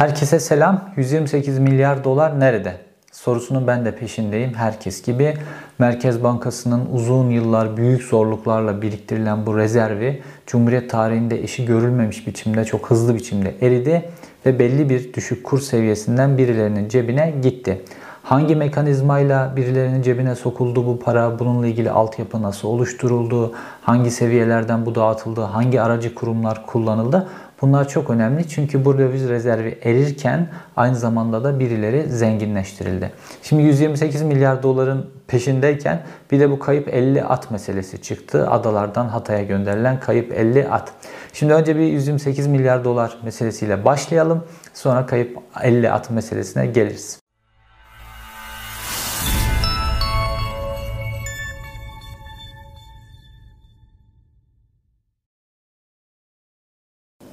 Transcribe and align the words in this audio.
Herkese 0.00 0.40
selam. 0.40 0.84
128 0.96 1.58
milyar 1.58 2.04
dolar 2.04 2.40
nerede? 2.40 2.76
Sorusunun 3.12 3.66
ben 3.66 3.84
de 3.84 3.96
peşindeyim. 3.96 4.54
Herkes 4.54 5.02
gibi 5.02 5.34
Merkez 5.78 6.22
Bankası'nın 6.22 6.86
uzun 6.92 7.30
yıllar 7.30 7.76
büyük 7.76 8.02
zorluklarla 8.02 8.82
biriktirilen 8.82 9.46
bu 9.46 9.58
rezervi 9.58 10.22
Cumhuriyet 10.46 10.90
tarihinde 10.90 11.42
eşi 11.42 11.66
görülmemiş 11.66 12.26
biçimde 12.26 12.64
çok 12.64 12.90
hızlı 12.90 13.14
biçimde 13.14 13.54
eridi 13.60 14.10
ve 14.46 14.58
belli 14.58 14.90
bir 14.90 15.14
düşük 15.14 15.44
kur 15.44 15.60
seviyesinden 15.60 16.38
birilerinin 16.38 16.88
cebine 16.88 17.34
gitti. 17.42 17.82
Hangi 18.22 18.56
mekanizmayla 18.56 19.56
birilerinin 19.56 20.02
cebine 20.02 20.34
sokuldu 20.34 20.86
bu 20.86 20.98
para, 20.98 21.38
bununla 21.38 21.66
ilgili 21.66 21.90
altyapı 21.90 22.42
nasıl 22.42 22.68
oluşturuldu, 22.68 23.54
hangi 23.82 24.10
seviyelerden 24.10 24.86
bu 24.86 24.94
dağıtıldı, 24.94 25.40
hangi 25.40 25.80
aracı 25.80 26.14
kurumlar 26.14 26.66
kullanıldı 26.66 27.28
Bunlar 27.60 27.88
çok 27.88 28.10
önemli 28.10 28.48
çünkü 28.48 28.84
bu 28.84 28.98
döviz 28.98 29.28
rezervi 29.28 29.78
erirken 29.82 30.48
aynı 30.76 30.96
zamanda 30.96 31.44
da 31.44 31.58
birileri 31.58 32.08
zenginleştirildi. 32.08 33.12
Şimdi 33.42 33.62
128 33.62 34.22
milyar 34.22 34.62
doların 34.62 35.10
peşindeyken 35.26 36.02
bir 36.30 36.40
de 36.40 36.50
bu 36.50 36.58
kayıp 36.58 36.88
50 36.88 37.22
at 37.22 37.50
meselesi 37.50 38.02
çıktı. 38.02 38.50
Adalardan 38.50 39.08
Hatay'a 39.08 39.42
gönderilen 39.42 40.00
kayıp 40.00 40.32
50 40.32 40.68
at. 40.68 40.92
Şimdi 41.32 41.52
önce 41.52 41.76
bir 41.76 41.80
128 41.80 42.46
milyar 42.46 42.84
dolar 42.84 43.18
meselesiyle 43.24 43.84
başlayalım. 43.84 44.44
Sonra 44.74 45.06
kayıp 45.06 45.38
50 45.62 45.90
at 45.90 46.10
meselesine 46.10 46.66
geliriz. 46.66 47.20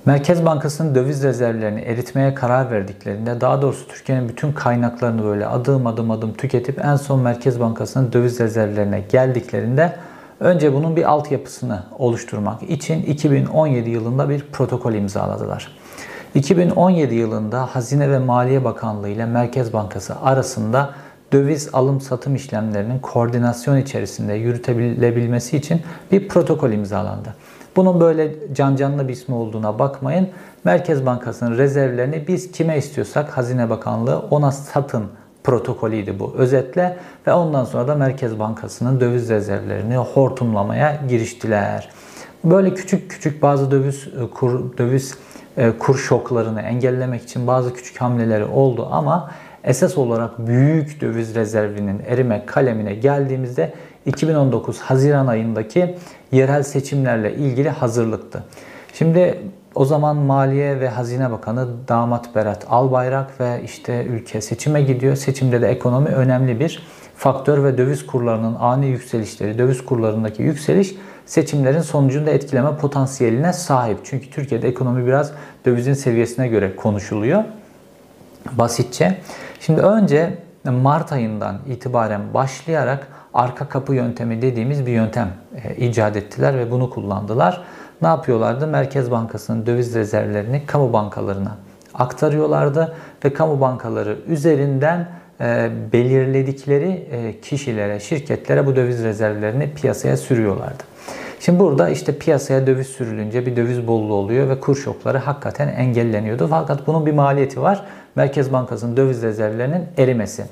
Merkez 0.07 0.45
Bankası'nın 0.45 0.95
döviz 0.95 1.23
rezervlerini 1.23 1.81
eritmeye 1.81 2.33
karar 2.33 2.71
verdiklerinde 2.71 3.41
daha 3.41 3.61
doğrusu 3.61 3.87
Türkiye'nin 3.87 4.29
bütün 4.29 4.51
kaynaklarını 4.53 5.23
böyle 5.23 5.47
adım 5.47 5.87
adım 5.87 6.11
adım 6.11 6.33
tüketip 6.33 6.85
en 6.85 6.95
son 6.95 7.19
Merkez 7.19 7.59
Bankası'nın 7.59 8.13
döviz 8.13 8.39
rezervlerine 8.39 9.03
geldiklerinde 9.11 9.95
önce 10.39 10.73
bunun 10.73 10.95
bir 10.95 11.03
altyapısını 11.03 11.83
oluşturmak 11.97 12.63
için 12.63 13.03
2017 13.03 13.89
yılında 13.89 14.29
bir 14.29 14.41
protokol 14.41 14.93
imzaladılar. 14.93 15.77
2017 16.35 17.15
yılında 17.15 17.75
Hazine 17.75 18.11
ve 18.11 18.19
Maliye 18.19 18.63
Bakanlığı 18.63 19.09
ile 19.09 19.25
Merkez 19.25 19.73
Bankası 19.73 20.15
arasında 20.21 20.89
döviz 21.31 21.69
alım 21.73 22.01
satım 22.01 22.35
işlemlerinin 22.35 22.99
koordinasyon 22.99 23.77
içerisinde 23.77 24.33
yürütebilebilmesi 24.33 25.57
için 25.57 25.81
bir 26.11 26.27
protokol 26.27 26.71
imzalandı. 26.71 27.35
Bunun 27.77 27.99
böyle 27.99 28.33
can 28.53 28.75
canlı 28.75 29.07
bir 29.07 29.13
ismi 29.13 29.35
olduğuna 29.35 29.79
bakmayın. 29.79 30.29
Merkez 30.63 31.05
Bankası'nın 31.05 31.57
rezervlerini 31.57 32.27
biz 32.27 32.51
kime 32.51 32.77
istiyorsak 32.77 33.37
Hazine 33.37 33.69
Bakanlığı 33.69 34.19
ona 34.19 34.51
satın 34.51 35.05
protokolüydü 35.43 36.19
bu 36.19 36.33
özetle 36.37 36.97
ve 37.27 37.33
ondan 37.33 37.65
sonra 37.65 37.87
da 37.87 37.95
Merkez 37.95 38.39
Bankası'nın 38.39 38.99
döviz 38.99 39.29
rezervlerini 39.29 39.97
hortumlamaya 39.97 41.01
giriştiler. 41.09 41.89
Böyle 42.43 42.73
küçük 42.73 43.11
küçük 43.11 43.41
bazı 43.41 43.71
döviz 43.71 44.07
e, 44.07 44.29
kur 44.29 44.77
döviz 44.77 45.17
e, 45.57 45.71
kur 45.79 45.97
şoklarını 45.97 46.61
engellemek 46.61 47.23
için 47.23 47.47
bazı 47.47 47.73
küçük 47.73 48.01
hamleleri 48.01 48.45
oldu 48.45 48.87
ama 48.91 49.31
esas 49.63 49.97
olarak 49.97 50.47
büyük 50.47 51.01
döviz 51.01 51.35
rezervinin 51.35 52.01
erime 52.07 52.45
kalemine 52.45 52.95
geldiğimizde 52.95 53.73
2019 54.07 54.79
Haziran 54.79 55.27
ayındaki 55.27 55.95
yerel 56.31 56.63
seçimlerle 56.63 57.35
ilgili 57.35 57.69
hazırlıktı. 57.69 58.43
Şimdi 58.93 59.39
o 59.75 59.85
zaman 59.85 60.17
Maliye 60.17 60.79
ve 60.79 60.89
Hazine 60.89 61.31
Bakanı 61.31 61.67
Damat 61.87 62.35
Berat 62.35 62.65
Albayrak 62.69 63.39
ve 63.39 63.61
işte 63.65 64.05
ülke 64.05 64.41
seçime 64.41 64.81
gidiyor. 64.81 65.15
Seçimde 65.15 65.61
de 65.61 65.67
ekonomi 65.67 66.09
önemli 66.09 66.59
bir 66.59 66.83
faktör 67.15 67.63
ve 67.63 67.77
döviz 67.77 68.05
kurlarının 68.07 68.55
ani 68.59 68.87
yükselişleri, 68.87 69.57
döviz 69.57 69.85
kurlarındaki 69.85 70.43
yükseliş 70.43 70.95
seçimlerin 71.25 71.81
sonucunda 71.81 72.31
etkileme 72.31 72.77
potansiyeline 72.77 73.53
sahip. 73.53 73.97
Çünkü 74.03 74.29
Türkiye'de 74.29 74.67
ekonomi 74.67 75.07
biraz 75.07 75.31
dövizin 75.65 75.93
seviyesine 75.93 76.47
göre 76.47 76.75
konuşuluyor. 76.75 77.43
Basitçe. 78.51 79.17
Şimdi 79.59 79.81
önce 79.81 80.37
Mart 80.63 81.11
ayından 81.11 81.59
itibaren 81.67 82.33
başlayarak 82.33 83.07
arka 83.37 83.69
kapı 83.69 83.93
yöntemi 83.93 84.41
dediğimiz 84.41 84.85
bir 84.85 84.91
yöntem 84.91 85.29
e, 85.63 85.75
icat 85.75 86.15
ettiler 86.15 86.57
ve 86.57 86.71
bunu 86.71 86.89
kullandılar. 86.89 87.61
Ne 88.01 88.07
yapıyorlardı? 88.07 88.67
Merkez 88.67 89.11
Bankası'nın 89.11 89.65
döviz 89.65 89.95
rezervlerini 89.95 90.65
kamu 90.65 90.93
bankalarına 90.93 91.57
aktarıyorlardı 91.93 92.95
ve 93.25 93.33
kamu 93.33 93.61
bankaları 93.61 94.17
üzerinden 94.27 95.09
e, 95.41 95.69
belirledikleri 95.93 97.07
e, 97.11 97.41
kişilere, 97.41 97.99
şirketlere 97.99 98.65
bu 98.65 98.75
döviz 98.75 99.03
rezervlerini 99.03 99.73
piyasaya 99.73 100.17
sürüyorlardı. 100.17 100.83
Şimdi 101.39 101.59
burada 101.59 101.89
işte 101.89 102.17
piyasaya 102.17 102.67
döviz 102.67 102.87
sürülünce 102.87 103.45
bir 103.45 103.55
döviz 103.55 103.87
bolluğu 103.87 104.13
oluyor 104.13 104.49
ve 104.49 104.59
kur 104.59 104.75
şokları 104.75 105.17
hakikaten 105.17 105.67
engelleniyordu. 105.67 106.47
Fakat 106.47 106.87
bunun 106.87 107.05
bir 107.05 107.13
maliyeti 107.13 107.61
var. 107.61 107.85
Merkez 108.15 108.53
Bankası'nın 108.53 108.97
döviz 108.97 109.23
rezervlerinin 109.23 109.85
erimesi. 109.97 110.45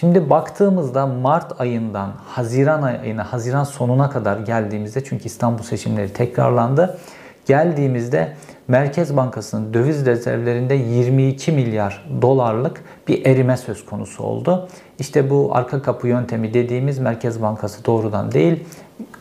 Şimdi 0.00 0.30
baktığımızda 0.30 1.06
Mart 1.06 1.60
ayından 1.60 2.12
Haziran 2.26 2.82
ayına, 2.82 3.32
Haziran 3.32 3.64
sonuna 3.64 4.10
kadar 4.10 4.38
geldiğimizde 4.38 5.04
çünkü 5.04 5.24
İstanbul 5.24 5.62
seçimleri 5.62 6.12
tekrarlandı. 6.12 6.98
Geldiğimizde 7.46 8.36
Merkez 8.68 9.16
Bankası'nın 9.16 9.74
döviz 9.74 10.06
rezervlerinde 10.06 10.74
22 10.74 11.52
milyar 11.52 12.06
dolarlık 12.22 12.82
bir 13.08 13.26
erime 13.26 13.56
söz 13.56 13.86
konusu 13.86 14.22
oldu. 14.22 14.68
İşte 14.98 15.30
bu 15.30 15.50
arka 15.52 15.82
kapı 15.82 16.08
yöntemi 16.08 16.54
dediğimiz 16.54 16.98
Merkez 16.98 17.42
Bankası 17.42 17.84
doğrudan 17.84 18.32
değil, 18.32 18.64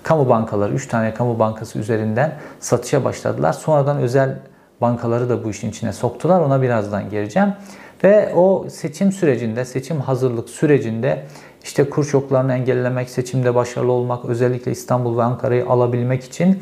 kamu 0.04 0.30
bankaları, 0.30 0.74
3 0.74 0.88
tane 0.88 1.14
kamu 1.14 1.40
bankası 1.40 1.80
üzerinden 1.80 2.34
satışa 2.60 3.04
başladılar. 3.04 3.54
Sonradan 3.54 3.98
özel 3.98 4.40
bankaları 4.82 5.30
da 5.30 5.44
bu 5.44 5.50
işin 5.50 5.70
içine 5.70 5.94
soktular. 5.94 6.40
Ona 6.40 6.62
birazdan 6.62 7.10
geleceğim. 7.10 7.54
Ve 8.04 8.34
o 8.36 8.66
seçim 8.70 9.12
sürecinde, 9.12 9.66
seçim 9.66 10.00
hazırlık 10.00 10.50
sürecinde 10.50 11.24
işte 11.64 11.90
kur 11.90 12.04
şoklarını 12.04 12.54
engellemek, 12.54 13.10
seçimde 13.10 13.56
başarılı 13.56 13.92
olmak, 13.92 14.26
özellikle 14.26 14.72
İstanbul 14.72 15.18
ve 15.18 15.24
Ankara'yı 15.24 15.66
alabilmek 15.66 16.24
için 16.24 16.60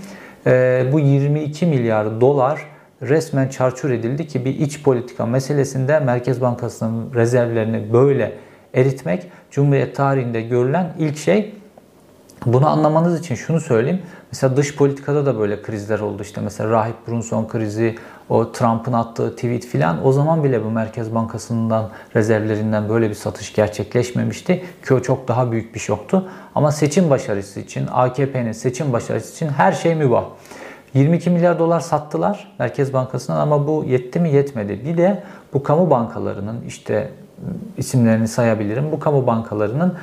e, 0.48 0.86
bu 0.92 1.00
22 1.00 1.66
milyar 1.66 2.22
dolar 2.22 2.62
resmen 3.02 3.48
çarçur 3.48 3.90
edildi 3.92 4.28
ki 4.28 4.46
bir 4.46 4.60
iç 4.60 4.84
politika 4.84 5.26
meselesinde 5.26 6.00
Merkez 6.00 6.42
Bankası'nın 6.42 7.14
rezervlerini 7.14 7.94
böyle 7.94 8.34
eritmek 8.74 9.32
Cumhuriyet 9.52 9.96
tarihinde 9.96 10.42
görülen 10.42 10.94
ilk 11.00 11.18
şey. 11.18 11.54
Bunu 12.46 12.68
anlamanız 12.68 13.20
için 13.20 13.36
şunu 13.36 13.60
söyleyeyim. 13.60 14.02
Mesela 14.32 14.58
dış 14.58 14.76
politikada 14.76 15.26
da 15.26 15.40
böyle 15.40 15.62
krizler 15.62 16.00
oldu. 16.00 16.22
İşte 16.22 16.42
mesela 16.42 16.70
Rahip 16.70 17.08
Brunson 17.08 17.48
krizi, 17.48 17.96
o 18.30 18.52
Trump'ın 18.52 18.94
attığı 18.94 19.36
tweet 19.36 19.66
filan 19.66 20.08
o 20.08 20.12
zaman 20.12 20.44
bile 20.44 20.66
bu 20.66 20.70
Merkez 20.70 21.16
Bankası'ndan 21.16 21.90
rezervlerinden 22.16 22.90
böyle 22.90 23.10
bir 23.10 23.16
satış 23.16 23.54
gerçekleşmemişti 23.54 24.64
ki 24.88 24.94
o 24.94 25.00
çok 25.00 25.28
daha 25.28 25.52
büyük 25.52 25.76
bir 25.76 25.80
şoktu. 25.80 26.30
Ama 26.56 26.72
seçim 26.72 27.10
başarısı 27.10 27.60
için, 27.60 27.88
AKP'nin 27.92 28.52
seçim 28.52 28.94
başarısı 28.94 29.34
için 29.34 29.48
her 29.54 29.72
şey 29.72 29.96
mübah. 29.96 30.24
22 30.94 31.30
milyar 31.30 31.60
dolar 31.60 31.80
sattılar 31.80 32.56
Merkez 32.60 32.94
Bankası'ndan 32.94 33.40
ama 33.40 33.68
bu 33.68 33.86
yetti 33.88 34.20
mi 34.20 34.30
yetmedi. 34.30 34.86
Bir 34.86 34.98
de 34.98 35.24
bu 35.54 35.64
kamu 35.64 35.90
bankalarının 35.90 36.62
işte 36.68 37.10
isimlerini 37.78 38.28
sayabilirim. 38.28 38.92
Bu 38.92 39.00
kamu 39.00 39.28
bankalarının 39.28 39.94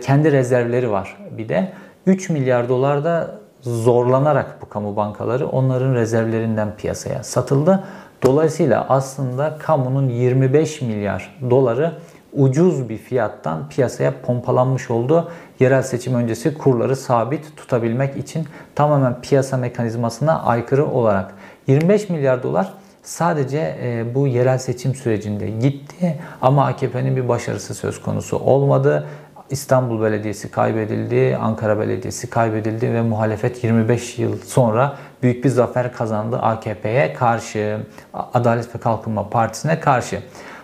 kendi 0.00 0.32
rezervleri 0.32 0.90
var 0.90 1.16
bir 1.38 1.48
de. 1.48 1.72
3 2.06 2.30
milyar 2.30 2.68
dolar 2.68 3.04
da 3.04 3.30
zorlanarak 3.66 4.62
bu 4.62 4.68
kamu 4.68 4.96
bankaları 4.96 5.48
onların 5.48 5.94
rezervlerinden 5.94 6.76
piyasaya 6.76 7.22
satıldı. 7.22 7.84
Dolayısıyla 8.22 8.86
aslında 8.88 9.58
kamunun 9.58 10.08
25 10.08 10.82
milyar 10.82 11.36
doları 11.50 11.92
ucuz 12.32 12.88
bir 12.88 12.96
fiyattan 12.96 13.68
piyasaya 13.68 14.12
pompalanmış 14.22 14.90
oldu. 14.90 15.30
Yerel 15.60 15.82
seçim 15.82 16.14
öncesi 16.14 16.58
kurları 16.58 16.96
sabit 16.96 17.56
tutabilmek 17.56 18.16
için 18.16 18.46
tamamen 18.74 19.20
piyasa 19.20 19.56
mekanizmasına 19.56 20.42
aykırı 20.42 20.86
olarak 20.86 21.34
25 21.66 22.08
milyar 22.08 22.42
dolar 22.42 22.72
sadece 23.02 23.78
e, 23.82 24.14
bu 24.14 24.26
yerel 24.26 24.58
seçim 24.58 24.94
sürecinde 24.94 25.50
gitti 25.50 26.18
ama 26.42 26.66
AKP'nin 26.66 27.16
bir 27.16 27.28
başarısı 27.28 27.74
söz 27.74 28.02
konusu 28.02 28.36
olmadı. 28.36 29.06
İstanbul 29.50 30.02
Belediyesi 30.02 30.50
kaybedildi, 30.50 31.36
Ankara 31.40 31.78
Belediyesi 31.78 32.30
kaybedildi 32.30 32.92
ve 32.92 33.02
muhalefet 33.02 33.64
25 33.64 34.18
yıl 34.18 34.38
sonra 34.38 34.96
büyük 35.22 35.44
bir 35.44 35.48
zafer 35.48 35.92
kazandı 35.92 36.38
AKP'ye 36.38 37.12
karşı, 37.12 37.78
Adalet 38.14 38.74
ve 38.74 38.78
Kalkınma 38.78 39.30
Partisi'ne 39.30 39.80
karşı. 39.80 40.22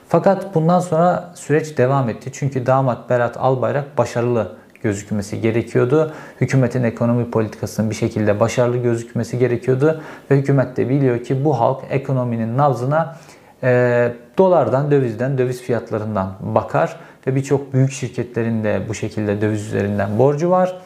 Fakat 0.08 0.55
bundan 0.55 0.81
sonra 0.81 1.32
süreç 1.34 1.79
devam 1.79 2.08
etti. 2.08 2.31
Çünkü 2.32 2.67
damat 2.67 3.11
Berat 3.11 3.37
Albayrak 3.37 3.99
başarılı 3.99 4.52
gözükmesi 4.82 5.40
gerekiyordu. 5.40 6.12
Hükümetin 6.40 6.82
ekonomi 6.82 7.31
politikasının 7.31 7.90
bir 7.90 7.94
şekilde 7.94 8.40
başarılı 8.40 8.76
gözükmesi 8.76 9.38
gerekiyordu. 9.38 10.00
Ve 10.31 10.37
hükümet 10.37 10.76
de 10.76 10.88
biliyor 10.88 11.25
ki 11.25 11.44
bu 11.44 11.61
halk 11.61 11.84
ekonominin 11.90 12.58
nabzına 12.58 13.17
e, 13.62 14.12
dolardan, 14.38 14.90
dövizden, 14.90 15.38
döviz 15.38 15.62
fiyatlarından 15.62 16.32
bakar 16.40 16.96
ve 17.26 17.34
birçok 17.34 17.72
büyük 17.72 17.92
şirketlerin 17.92 18.64
de 18.64 18.82
bu 18.88 18.94
şekilde 18.94 19.40
döviz 19.40 19.66
üzerinden 19.66 20.19
borcu 20.19 20.50
var. 20.50 20.76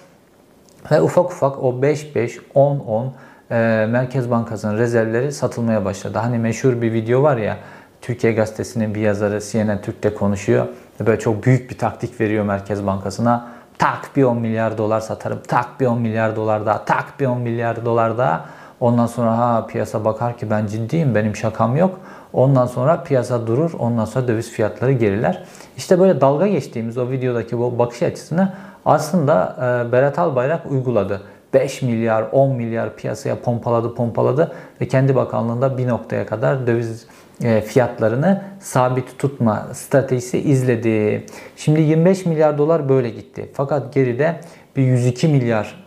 Ve 0.90 1.00
ufak 1.00 1.24
ufak 1.30 1.64
o 1.64 1.70
5-5, 1.70 2.38
10-10 2.54 3.08
e, 3.50 3.86
Merkez 3.86 4.30
Bankası'nın 4.30 4.78
rezervleri 4.78 5.32
satılmaya 5.32 5.84
başladı. 5.84 6.18
Hani 6.18 6.38
meşhur 6.38 6.82
bir 6.82 6.92
video 6.92 7.22
var 7.22 7.36
ya 7.36 7.56
Türkiye 8.02 8.32
Gazetesi'nin 8.32 8.94
bir 8.94 9.00
yazarı 9.00 9.40
CNN 9.40 9.80
Türk'te 9.82 10.14
konuşuyor. 10.14 10.66
Böyle 11.00 11.18
çok 11.18 11.44
büyük 11.44 11.70
bir 11.70 11.78
taktik 11.78 12.20
veriyor 12.20 12.44
Merkez 12.44 12.86
Bankası'na. 12.86 13.48
Tak 13.78 14.10
bir 14.16 14.22
10 14.22 14.38
milyar 14.38 14.78
dolar 14.78 15.00
satarım. 15.00 15.40
Tak 15.48 15.80
bir 15.80 15.86
10 15.86 16.00
milyar 16.00 16.36
dolar 16.36 16.66
daha. 16.66 16.84
Tak 16.84 17.20
bir 17.20 17.26
10 17.26 17.40
milyar 17.40 17.84
dolar 17.84 18.18
daha. 18.18 18.44
Ondan 18.80 19.06
sonra 19.06 19.38
ha 19.38 19.66
piyasa 19.66 20.04
bakar 20.04 20.38
ki 20.38 20.50
ben 20.50 20.66
ciddiyim 20.66 21.14
benim 21.14 21.36
şakam 21.36 21.76
yok. 21.76 22.00
Ondan 22.36 22.66
sonra 22.66 23.02
piyasa 23.02 23.46
durur. 23.46 23.72
Ondan 23.78 24.04
sonra 24.04 24.28
döviz 24.28 24.50
fiyatları 24.50 24.92
geriler. 24.92 25.44
İşte 25.76 26.00
böyle 26.00 26.20
dalga 26.20 26.46
geçtiğimiz 26.46 26.98
o 26.98 27.10
videodaki 27.10 27.58
bu 27.58 27.78
bakış 27.78 28.02
açısını 28.02 28.52
aslında 28.84 29.56
e, 29.58 29.92
Berat 29.92 30.18
Albayrak 30.18 30.70
uyguladı. 30.70 31.22
5 31.54 31.82
milyar, 31.82 32.24
10 32.32 32.56
milyar 32.56 32.96
piyasaya 32.96 33.40
pompaladı, 33.40 33.94
pompaladı 33.94 34.52
ve 34.80 34.88
kendi 34.88 35.16
bakanlığında 35.16 35.78
bir 35.78 35.88
noktaya 35.88 36.26
kadar 36.26 36.66
döviz 36.66 37.06
e, 37.42 37.60
fiyatlarını 37.60 38.42
sabit 38.60 39.18
tutma 39.18 39.66
stratejisi 39.72 40.38
izledi. 40.38 41.26
Şimdi 41.56 41.80
25 41.80 42.26
milyar 42.26 42.58
dolar 42.58 42.88
böyle 42.88 43.10
gitti. 43.10 43.50
Fakat 43.54 43.94
geride 43.94 44.40
bir 44.76 44.82
102 44.82 45.28
milyar 45.28 45.86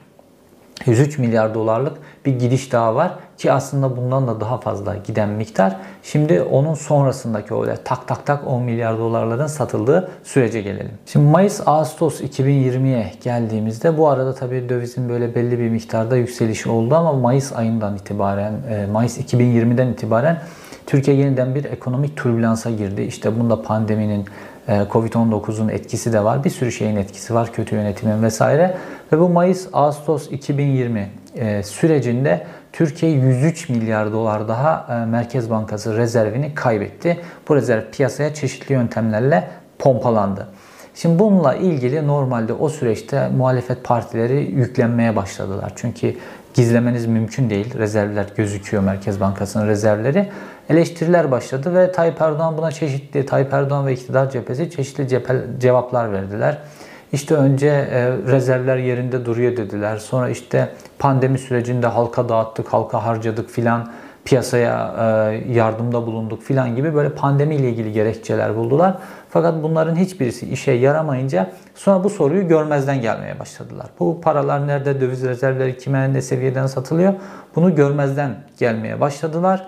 103 0.85 1.17
milyar 1.17 1.53
dolarlık 1.53 1.97
bir 2.29 2.39
gidiş 2.39 2.71
daha 2.71 2.95
var 2.95 3.11
ki 3.37 3.51
aslında 3.51 3.97
bundan 3.97 4.27
da 4.27 4.41
daha 4.41 4.57
fazla 4.57 4.95
giden 4.95 5.29
miktar. 5.29 5.75
Şimdi 6.03 6.41
onun 6.41 6.73
sonrasındaki 6.73 7.53
öyle 7.53 7.75
tak 7.83 8.07
tak 8.07 8.25
tak 8.25 8.47
10 8.47 8.63
milyar 8.63 8.97
dolarların 8.97 9.47
satıldığı 9.47 10.09
sürece 10.23 10.61
gelelim. 10.61 10.91
Şimdi 11.05 11.25
Mayıs-Ağustos 11.25 12.21
2020'ye 12.21 13.11
geldiğimizde 13.23 13.97
bu 13.97 14.09
arada 14.09 14.35
tabii 14.35 14.69
dövizin 14.69 15.09
böyle 15.09 15.35
belli 15.35 15.59
bir 15.59 15.69
miktarda 15.69 16.15
yükselişi 16.15 16.69
oldu 16.69 16.95
ama 16.95 17.13
Mayıs 17.13 17.53
ayından 17.53 17.95
itibaren, 17.95 18.53
e, 18.69 18.85
Mayıs 18.85 19.17
2020'den 19.17 19.87
itibaren 19.87 20.41
Türkiye 20.85 21.17
yeniden 21.17 21.55
bir 21.55 21.65
ekonomik 21.65 22.17
türbülansa 22.17 22.69
girdi. 22.69 23.01
İşte 23.01 23.39
bunda 23.39 23.61
pandeminin, 23.61 24.25
e, 24.67 24.85
Covid-19'un 24.91 25.69
etkisi 25.69 26.13
de 26.13 26.23
var. 26.23 26.43
Bir 26.43 26.49
sürü 26.49 26.71
şeyin 26.71 26.95
etkisi 26.95 27.33
var. 27.33 27.53
Kötü 27.53 27.75
yönetimin 27.75 28.23
vesaire. 28.23 28.77
Ve 29.11 29.19
bu 29.19 29.29
Mayıs-Ağustos 29.29 30.31
2020 30.31 30.99
e, 30.99 31.09
sürecinde 31.63 32.45
Türkiye 32.73 33.11
103 33.11 33.69
milyar 33.69 34.11
dolar 34.11 34.47
daha 34.47 34.87
e, 34.89 35.05
Merkez 35.05 35.49
Bankası 35.49 35.97
rezervini 35.97 36.55
kaybetti. 36.55 37.17
Bu 37.47 37.55
rezerv 37.55 37.81
piyasaya 37.91 38.33
çeşitli 38.33 38.73
yöntemlerle 38.73 39.47
pompalandı. 39.79 40.47
Şimdi 40.95 41.19
bununla 41.19 41.55
ilgili 41.55 42.07
normalde 42.07 42.53
o 42.53 42.69
süreçte 42.69 43.29
muhalefet 43.29 43.83
partileri 43.83 44.51
yüklenmeye 44.51 45.15
başladılar. 45.15 45.73
Çünkü 45.75 46.15
gizlemeniz 46.53 47.05
mümkün 47.05 47.49
değil. 47.49 47.77
Rezervler 47.77 48.25
gözüküyor 48.35 48.83
Merkez 48.83 49.19
Bankası'nın 49.19 49.67
rezervleri. 49.67 50.29
Eleştiriler 50.69 51.31
başladı 51.31 51.75
ve 51.75 51.91
Tayyip 51.91 52.21
Erdoğan 52.21 52.57
buna 52.57 52.71
çeşitli, 52.71 53.25
Tayyip 53.25 53.53
Erdoğan 53.53 53.87
ve 53.87 53.93
iktidar 53.93 54.29
cephesi 54.29 54.71
çeşitli 54.71 55.07
cephe, 55.07 55.41
cevaplar 55.59 56.11
verdiler. 56.13 56.57
İşte 57.13 57.35
önce 57.35 57.67
e, 57.67 58.11
rezervler 58.31 58.77
yerinde 58.77 59.25
duruyor 59.25 59.57
dediler. 59.57 59.97
Sonra 59.97 60.29
işte 60.29 60.69
pandemi 60.99 61.37
sürecinde 61.37 61.87
halka 61.87 62.29
dağıttık, 62.29 62.73
halka 62.73 63.05
harcadık 63.05 63.49
filan, 63.49 63.91
piyasaya 64.25 64.95
e, 64.99 65.53
yardımda 65.53 66.07
bulunduk 66.07 66.43
filan 66.43 66.75
gibi 66.75 66.95
böyle 66.95 67.09
pandemiyle 67.09 67.69
ilgili 67.69 67.91
gerekçeler 67.91 68.55
buldular. 68.55 68.97
Fakat 69.29 69.63
bunların 69.63 69.95
hiçbirisi 69.95 70.49
işe 70.49 70.71
yaramayınca 70.71 71.51
sonra 71.75 72.03
bu 72.03 72.09
soruyu 72.09 72.47
görmezden 72.47 73.01
gelmeye 73.01 73.39
başladılar. 73.39 73.87
Bu 73.99 74.21
paralar 74.21 74.67
nerede, 74.67 75.01
döviz 75.01 75.23
rezervleri 75.23 75.77
kime, 75.77 76.13
ne 76.13 76.21
seviyeden 76.21 76.67
satılıyor? 76.67 77.13
Bunu 77.55 77.75
görmezden 77.75 78.35
gelmeye 78.59 79.01
başladılar. 79.01 79.67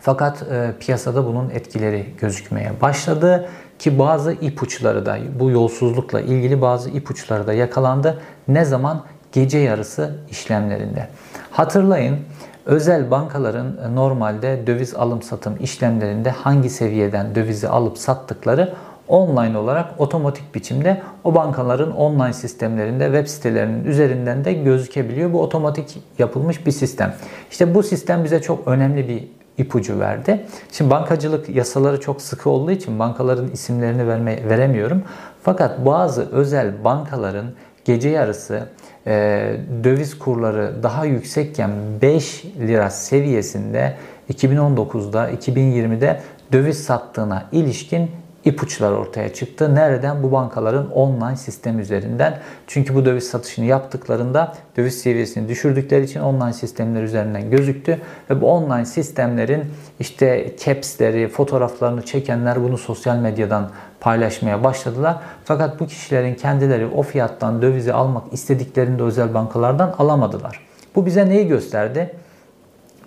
Fakat 0.00 0.42
e, 0.42 0.72
piyasada 0.80 1.26
bunun 1.26 1.50
etkileri 1.50 2.06
gözükmeye 2.20 2.72
başladı 2.82 3.48
ki 3.78 3.98
bazı 3.98 4.32
ipuçları 4.32 5.06
da 5.06 5.18
bu 5.40 5.50
yolsuzlukla 5.50 6.20
ilgili 6.20 6.60
bazı 6.60 6.90
ipuçları 6.90 7.46
da 7.46 7.52
yakalandı. 7.52 8.20
Ne 8.48 8.64
zaman? 8.64 9.04
Gece 9.32 9.58
yarısı 9.58 10.14
işlemlerinde. 10.30 11.08
Hatırlayın 11.50 12.18
özel 12.66 13.10
bankaların 13.10 13.94
normalde 13.94 14.66
döviz 14.66 14.94
alım 14.94 15.22
satım 15.22 15.56
işlemlerinde 15.60 16.30
hangi 16.30 16.70
seviyeden 16.70 17.34
dövizi 17.34 17.68
alıp 17.68 17.98
sattıkları 17.98 18.74
online 19.08 19.58
olarak 19.58 20.00
otomatik 20.00 20.54
biçimde 20.54 21.02
o 21.24 21.34
bankaların 21.34 21.96
online 21.96 22.32
sistemlerinde 22.32 23.04
web 23.04 23.26
sitelerinin 23.26 23.84
üzerinden 23.84 24.44
de 24.44 24.52
gözükebiliyor. 24.52 25.32
Bu 25.32 25.42
otomatik 25.42 26.02
yapılmış 26.18 26.66
bir 26.66 26.72
sistem. 26.72 27.14
İşte 27.50 27.74
bu 27.74 27.82
sistem 27.82 28.24
bize 28.24 28.42
çok 28.42 28.68
önemli 28.68 29.08
bir 29.08 29.37
ipucu 29.58 30.00
verdi. 30.00 30.46
Şimdi 30.72 30.90
bankacılık 30.90 31.48
yasaları 31.48 32.00
çok 32.00 32.22
sıkı 32.22 32.50
olduğu 32.50 32.70
için 32.70 32.98
bankaların 32.98 33.50
isimlerini 33.50 34.08
verme, 34.08 34.48
veremiyorum. 34.48 35.02
Fakat 35.42 35.86
bazı 35.86 36.30
özel 36.30 36.84
bankaların 36.84 37.46
gece 37.84 38.08
yarısı 38.08 38.68
e, 39.06 39.56
döviz 39.84 40.18
kurları 40.18 40.82
daha 40.82 41.04
yüksekken 41.04 41.70
5 42.02 42.44
lira 42.44 42.90
seviyesinde 42.90 43.96
2019'da 44.32 45.30
2020'de 45.30 46.20
döviz 46.52 46.84
sattığına 46.84 47.44
ilişkin 47.52 48.10
ipuçlar 48.48 48.92
ortaya 48.92 49.34
çıktı. 49.34 49.74
Nereden? 49.74 50.22
Bu 50.22 50.32
bankaların 50.32 50.90
online 50.90 51.36
sistem 51.36 51.78
üzerinden. 51.78 52.38
Çünkü 52.66 52.94
bu 52.94 53.04
döviz 53.04 53.30
satışını 53.30 53.64
yaptıklarında 53.64 54.54
döviz 54.76 55.00
seviyesini 55.00 55.48
düşürdükleri 55.48 56.04
için 56.04 56.20
online 56.20 56.52
sistemler 56.52 57.02
üzerinden 57.02 57.50
gözüktü. 57.50 57.98
Ve 58.30 58.40
bu 58.40 58.52
online 58.52 58.84
sistemlerin 58.84 59.64
işte 60.00 60.54
caps'leri, 60.64 61.28
fotoğraflarını 61.28 62.02
çekenler 62.02 62.62
bunu 62.62 62.78
sosyal 62.78 63.16
medyadan 63.16 63.70
paylaşmaya 64.00 64.64
başladılar. 64.64 65.16
Fakat 65.44 65.80
bu 65.80 65.86
kişilerin 65.86 66.34
kendileri 66.34 66.86
o 66.86 67.02
fiyattan 67.02 67.62
dövizi 67.62 67.92
almak 67.92 68.32
istediklerinde 68.32 69.02
özel 69.02 69.34
bankalardan 69.34 69.94
alamadılar. 69.98 70.60
Bu 70.94 71.06
bize 71.06 71.28
neyi 71.28 71.48
gösterdi? 71.48 72.14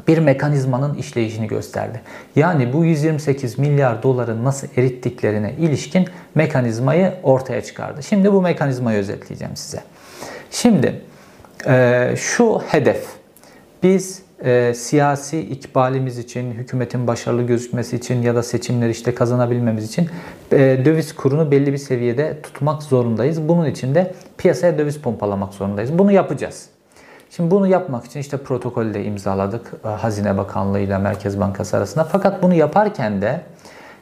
Bir 0.08 0.18
mekanizmanın 0.18 0.94
işleyişini 0.94 1.48
gösterdi. 1.48 2.02
Yani 2.36 2.74
bu 2.74 2.86
128 2.86 3.60
milyar 3.60 4.04
doları 4.04 4.44
nasıl 4.44 4.68
erittiklerine 4.78 5.54
ilişkin 5.60 6.08
mekanizmayı 6.36 7.14
ortaya 7.24 7.64
çıkardı. 7.64 8.04
Şimdi 8.04 8.34
bu 8.34 8.42
mekanizmayı 8.42 9.00
özetleyeceğim 9.00 9.56
size. 9.56 9.84
Şimdi 10.52 11.02
e, 11.68 12.14
şu 12.18 12.62
hedef 12.68 13.06
biz 13.84 14.22
e, 14.46 14.74
siyasi 14.74 15.40
ikbalimiz 15.40 16.18
için, 16.18 16.52
hükümetin 16.52 17.08
başarılı 17.08 17.44
gözükmesi 17.44 17.96
için 17.96 18.22
ya 18.22 18.36
da 18.36 18.44
seçimleri 18.44 18.92
işte 18.92 19.16
kazanabilmemiz 19.16 19.86
için 19.86 20.10
e, 20.52 20.58
döviz 20.86 21.16
kurunu 21.16 21.52
belli 21.52 21.74
bir 21.74 21.78
seviyede 21.78 22.42
tutmak 22.42 22.84
zorundayız. 22.84 23.48
Bunun 23.48 23.66
için 23.66 23.96
de 23.96 24.14
piyasaya 24.38 24.78
döviz 24.78 24.98
pompalamak 24.98 25.54
zorundayız. 25.54 25.98
Bunu 25.98 26.12
yapacağız. 26.12 26.70
Şimdi 27.36 27.52
bunu 27.52 27.68
yapmak 27.68 28.06
için 28.06 28.20
işte 28.20 28.38
protokolü 28.38 28.94
de 28.94 29.04
imzaladık 29.04 29.72
e, 29.86 29.88
Hazine 29.88 30.38
Bakanlığı 30.38 30.80
ile 30.80 30.98
Merkez 30.98 31.40
Bankası 31.40 31.78
arasında. 31.78 32.04
Fakat 32.04 32.44
bunu 32.44 32.54
yaparken 32.54 33.22
de 33.22 33.42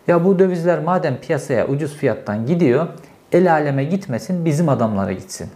ya 0.07 0.25
bu 0.25 0.39
dövizler 0.39 0.79
madem 0.79 1.17
piyasaya 1.17 1.67
ucuz 1.67 1.95
fiyattan 1.95 2.45
gidiyor, 2.45 2.88
el 3.31 3.51
aleme 3.51 3.83
gitmesin, 3.83 4.45
bizim 4.45 4.69
adamlara 4.69 5.12
gitsin. 5.12 5.50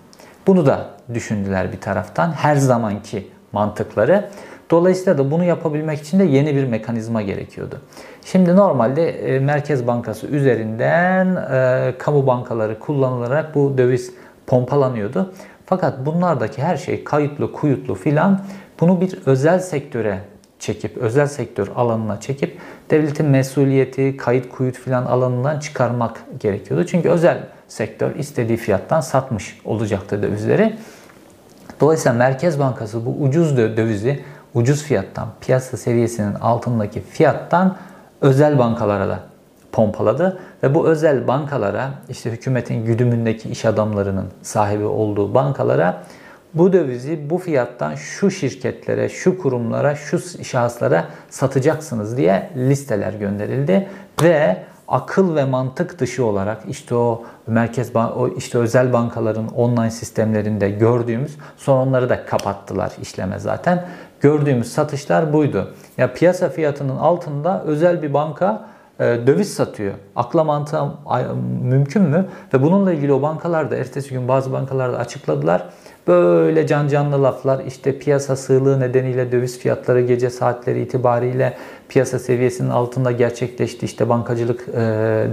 Bunu 0.48 0.65
da 0.65 0.89
düşündüler 1.13 1.72
bir 1.72 1.82
taraftan. 1.82 2.32
Her 2.32 2.56
zamanki 2.56 3.27
mantıkları. 3.51 4.30
Dolayısıyla 4.72 5.18
da 5.18 5.32
bunu 5.32 5.44
yapabilmek 5.44 6.01
için 6.01 6.20
de 6.20 6.24
yeni 6.24 6.56
bir 6.56 6.65
mekanizma 6.65 7.22
gerekiyordu. 7.22 7.82
Şimdi 8.25 8.56
normalde 8.56 9.10
e, 9.10 9.39
Merkez 9.39 9.88
Bankası 9.88 10.27
üzerinden 10.27 11.36
e, 11.36 11.94
kamu 11.98 12.27
bankaları 12.27 12.80
kullanılarak 12.80 13.56
bu 13.56 13.77
döviz 13.77 14.13
pompalanıyordu. 14.48 15.34
Fakat 15.65 16.05
bunlardaki 16.05 16.63
her 16.63 16.77
şey 16.77 17.03
kayıtlı, 17.03 17.51
kuyutlu 17.51 17.96
filan 17.96 18.41
bunu 18.79 19.01
bir 19.01 19.20
özel 19.25 19.60
sektöre 19.60 20.20
çekip, 20.60 20.98
özel 20.98 21.27
sektör 21.27 21.67
alanına 21.75 22.20
çekip 22.20 22.60
devletin 22.89 23.25
mesuliyeti, 23.25 24.17
kayıt 24.17 24.50
kuyut 24.50 24.77
filan 24.77 25.05
alanından 25.05 25.60
çıkarmak 25.60 26.24
gerekiyordu. 26.39 26.86
Çünkü 26.86 27.10
özel 27.10 27.38
sektör 27.67 28.15
istediği 28.15 28.58
fiyattan 28.58 29.01
satmış 29.01 29.60
olacaktı 29.65 30.24
dövizleri. 30.24 30.75
Dolayısıyla 31.82 32.17
Merkez 32.17 32.60
Bankası 32.60 33.05
bu 33.05 33.10
ucuz 33.10 33.58
dövizi 33.58 34.24
ucuz 34.53 34.84
fiyattan, 34.84 35.27
piyasa 35.41 35.77
seviyesinin 35.77 36.34
altındaki 36.34 37.01
fiyattan 37.01 37.77
özel 38.22 38.60
bankalara 38.60 39.08
da 39.08 39.20
pompaladı 39.74 40.39
ve 40.63 40.75
bu 40.75 40.88
özel 40.88 41.27
bankalara 41.27 41.92
işte 42.10 42.32
hükümetin 42.32 42.86
güdümündeki 42.86 43.50
iş 43.50 43.65
adamlarının 43.65 44.25
sahibi 44.42 44.86
olduğu 44.86 45.34
bankalara 45.34 46.03
bu 46.53 46.74
dövizi 46.74 47.30
bu 47.30 47.38
fiyattan 47.38 47.96
şu 47.96 48.32
şirketlere, 48.32 49.10
şu 49.10 49.38
kurumlara, 49.38 49.96
şu 49.96 50.44
şahıslara 50.44 51.06
satacaksınız 51.30 52.18
diye 52.18 52.50
listeler 52.56 53.13
gönderildi 53.13 53.88
ve 54.24 54.58
akıl 54.88 55.36
ve 55.36 55.46
mantık 55.46 56.00
dışı 56.00 56.25
olarak 56.25 56.62
işte 56.68 56.96
o 56.96 57.24
merkez 57.48 57.96
o 57.96 58.27
işte 58.38 58.58
özel 58.58 58.94
bankaların 58.94 59.48
online 59.48 59.92
sistemlerinde 59.92 60.70
gördüğümüz 60.70 61.38
son 61.58 61.88
onları 61.88 62.10
da 62.10 62.25
kapattılar 62.25 62.92
işleme 63.01 63.39
zaten. 63.39 63.86
Gördüğümüz 64.22 64.74
satışlar 64.74 65.34
buydu. 65.34 65.74
Ya 65.98 66.13
piyasa 66.13 66.50
fiyatının 66.50 66.98
altında 66.98 67.63
özel 67.63 68.01
bir 68.01 68.13
banka 68.13 68.73
döviz 69.27 69.53
satıyor. 69.53 69.93
Akla 70.15 70.43
mantığa 70.43 70.95
mümkün 71.62 72.01
mü? 72.01 72.25
Ve 72.53 72.62
bununla 72.62 72.93
ilgili 72.93 73.13
o 73.13 73.22
bankalar 73.22 73.72
da 73.72 73.75
ertesi 73.75 74.10
gün 74.10 74.27
bazı 74.27 74.51
bankalar 74.51 74.93
da 74.93 74.98
açıkladılar. 74.98 75.69
Böyle 76.07 76.67
can 76.67 76.88
canlı 76.88 77.24
laflar 77.24 77.65
işte 77.65 78.00
piyasa 78.00 78.36
sığlığı 78.36 78.79
nedeniyle 78.79 79.31
döviz 79.31 79.60
fiyatları 79.60 80.01
gece 80.01 80.29
saatleri 80.29 80.81
itibariyle 80.81 81.57
piyasa 81.89 82.19
seviyesinin 82.19 82.69
altında 82.69 83.12
gerçekleşti. 83.12 83.86
İşte 83.86 84.10
bankacılık 84.10 84.67
e, 84.67 84.74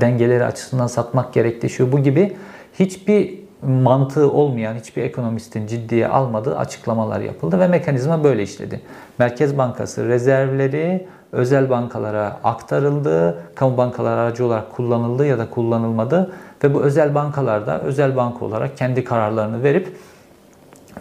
dengeleri 0.00 0.44
açısından 0.44 0.86
satmak 0.86 1.32
gerekti 1.32 1.70
şu 1.70 1.92
bu 1.92 1.98
gibi 1.98 2.36
hiçbir 2.78 3.40
mantığı 3.62 4.32
olmayan 4.32 4.74
hiçbir 4.74 5.02
ekonomistin 5.02 5.66
ciddiye 5.66 6.08
almadığı 6.08 6.58
açıklamalar 6.58 7.20
yapıldı 7.20 7.60
ve 7.60 7.66
mekanizma 7.66 8.24
böyle 8.24 8.42
işledi. 8.42 8.80
Merkez 9.18 9.58
Bankası 9.58 10.08
rezervleri 10.08 11.06
özel 11.32 11.70
bankalara 11.70 12.36
aktarıldı, 12.44 13.42
kamu 13.54 13.76
bankaları 13.76 14.20
aracı 14.20 14.44
olarak 14.46 14.72
kullanıldı 14.72 15.26
ya 15.26 15.38
da 15.38 15.50
kullanılmadı 15.50 16.32
ve 16.64 16.74
bu 16.74 16.82
özel 16.82 17.14
bankalarda 17.14 17.80
özel 17.80 18.16
banka 18.16 18.44
olarak 18.44 18.76
kendi 18.76 19.04
kararlarını 19.04 19.62
verip 19.62 19.96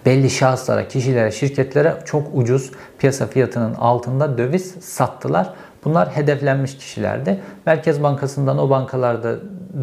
belli 0.05 0.29
şahıslara, 0.29 0.88
kişilere, 0.88 1.31
şirketlere 1.31 1.93
çok 2.05 2.27
ucuz 2.33 2.71
piyasa 3.00 3.27
fiyatının 3.27 3.74
altında 3.74 4.38
döviz 4.38 4.71
sattılar. 4.71 5.53
Bunlar 5.86 6.09
hedeflenmiş 6.09 6.77
kişilerdi. 6.77 7.39
Merkez 7.65 8.03
Bankası'ndan 8.03 8.57
o 8.57 8.69
bankalarda 8.69 9.36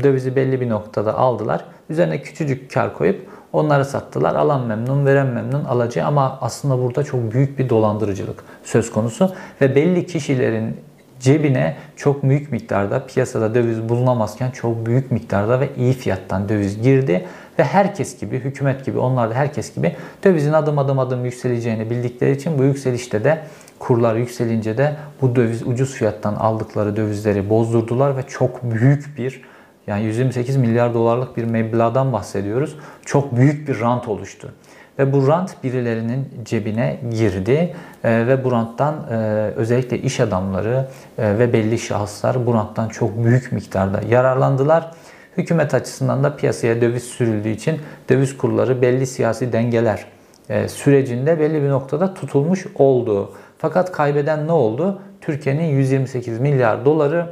dövizi 0.03 0.37
belli 0.37 0.61
bir 0.61 0.69
noktada 0.69 1.19
aldılar. 1.19 1.65
Üzerine 1.91 2.23
küçücük 2.23 2.73
kar 2.75 2.95
koyup 2.95 3.27
onları 3.53 3.85
sattılar. 3.85 4.35
Alan 4.35 4.67
memnun, 4.67 5.07
veren 5.07 5.27
memnun, 5.27 5.65
alıcı. 5.65 6.05
Ama 6.05 6.39
aslında 6.41 6.83
burada 6.83 7.05
çok 7.05 7.33
büyük 7.33 7.59
bir 7.59 7.69
dolandırıcılık 7.69 8.45
söz 8.65 8.93
konusu. 8.93 9.33
Ve 9.61 9.75
belli 9.75 10.07
kişilerin 10.07 10.77
cebine 11.21 11.77
çok 11.97 12.23
büyük 12.23 12.53
miktarda 12.53 13.07
piyasada 13.07 13.55
döviz 13.55 13.89
bulunamazken 13.89 14.51
çok 14.51 14.87
büyük 14.87 15.11
miktarda 15.11 15.61
ve 15.61 15.69
iyi 15.77 15.93
fiyattan 15.93 16.49
döviz 16.49 16.83
girdi. 16.83 17.27
Ve 17.59 17.65
herkes 17.65 18.21
gibi, 18.21 18.39
hükümet 18.39 18.85
gibi, 18.87 18.99
onlar 18.99 19.31
da 19.31 19.35
herkes 19.35 19.75
gibi 19.75 19.97
dövizin 20.25 20.53
adım 20.53 20.79
adım 20.79 20.99
adım 20.99 21.25
yükseleceğini 21.25 21.91
bildikleri 21.91 22.37
için 22.37 22.59
bu 22.59 22.65
yükselişte 22.65 23.25
de 23.25 23.43
kurlar 23.79 24.17
yükselince 24.17 24.79
de 24.79 24.97
bu 25.23 25.37
döviz 25.37 25.63
ucuz 25.67 25.95
fiyattan 25.95 26.35
aldıkları 26.35 26.97
dövizleri 26.97 27.51
bozdurdular 27.51 28.17
ve 28.17 28.23
çok 28.23 28.63
büyük 28.63 29.19
bir 29.19 29.43
yani 29.87 30.05
128 30.05 30.57
milyar 30.57 30.95
dolarlık 30.95 31.37
bir 31.37 31.45
meblağdan 31.45 32.13
bahsediyoruz. 32.13 32.77
Çok 33.05 33.37
büyük 33.37 33.69
bir 33.69 33.81
rant 33.81 34.09
oluştu. 34.09 34.53
Ve 34.99 35.13
bu 35.13 35.29
rant 35.29 35.65
birilerinin 35.65 36.29
cebine 36.45 37.01
girdi 37.11 37.75
e, 38.05 38.27
ve 38.27 38.45
bu 38.45 38.53
ranttan 38.53 38.95
e, 39.11 39.15
özellikle 39.57 39.99
iş 39.99 40.21
adamları 40.21 40.89
e, 41.19 41.39
ve 41.39 41.53
belli 41.53 41.79
şahıslar 41.79 42.47
bu 42.47 42.55
ranttan 42.55 42.89
çok 42.89 43.25
büyük 43.25 43.53
miktarda 43.53 44.01
yararlandılar. 44.09 44.91
Hükümet 45.37 45.75
açısından 45.75 46.25
da 46.25 46.37
piyasaya 46.37 46.81
döviz 46.81 47.03
sürüldüğü 47.03 47.49
için 47.49 47.81
döviz 48.09 48.37
kurları 48.37 48.83
belli 48.83 49.07
siyasi 49.07 49.53
dengeler 49.53 50.05
e, 50.49 50.69
sürecinde 50.69 51.41
belli 51.41 51.63
bir 51.63 51.69
noktada 51.69 52.15
tutulmuş 52.15 52.67
oldu. 52.75 53.33
Fakat 53.59 53.93
kaybeden 53.93 54.47
ne 54.47 54.53
oldu? 54.53 55.01
Türkiye'nin 55.21 55.65
128 55.65 56.41
milyar 56.41 56.85
doları 56.85 57.27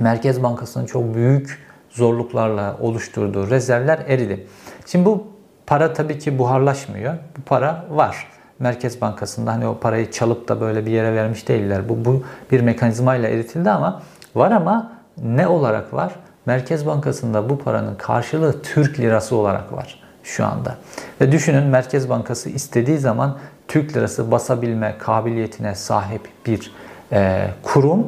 Merkez 0.00 0.42
Bankası'nın 0.42 0.86
çok 0.86 1.14
büyük 1.14 1.68
zorluklarla 1.90 2.76
oluşturduğu 2.80 3.50
rezervler 3.50 3.98
eridi. 4.06 4.46
Şimdi 4.86 5.04
bu 5.04 5.26
para 5.66 5.92
tabii 5.92 6.18
ki 6.18 6.38
buharlaşmıyor. 6.38 7.14
Bu 7.14 7.42
para 7.46 7.84
var. 7.90 8.26
Merkez 8.58 9.00
Bankası'nda 9.00 9.52
hani 9.52 9.66
o 9.66 9.78
parayı 9.78 10.10
çalıp 10.10 10.48
da 10.48 10.60
böyle 10.60 10.86
bir 10.86 10.90
yere 10.90 11.14
vermiş 11.14 11.48
değiller. 11.48 11.88
Bu, 11.88 12.04
bu 12.04 12.22
bir 12.52 12.60
mekanizmayla 12.60 13.28
eritildi 13.28 13.70
ama 13.70 14.02
var 14.34 14.50
ama 14.50 14.92
ne 15.22 15.46
olarak 15.46 15.94
var? 15.94 16.12
Merkez 16.46 16.86
Bankası'nda 16.86 17.48
bu 17.48 17.58
paranın 17.58 17.94
karşılığı 17.94 18.62
Türk 18.62 19.00
lirası 19.00 19.36
olarak 19.36 19.72
var 19.72 20.02
şu 20.22 20.46
anda. 20.46 20.76
Ve 21.20 21.32
düşünün 21.32 21.64
Merkez 21.64 22.08
Bankası 22.08 22.50
istediği 22.50 22.98
zaman 22.98 23.38
Türk 23.68 23.96
lirası 23.96 24.30
basabilme 24.30 24.94
kabiliyetine 24.98 25.74
sahip 25.74 26.28
bir 26.46 26.72
e, 27.12 27.50
kurum 27.62 28.06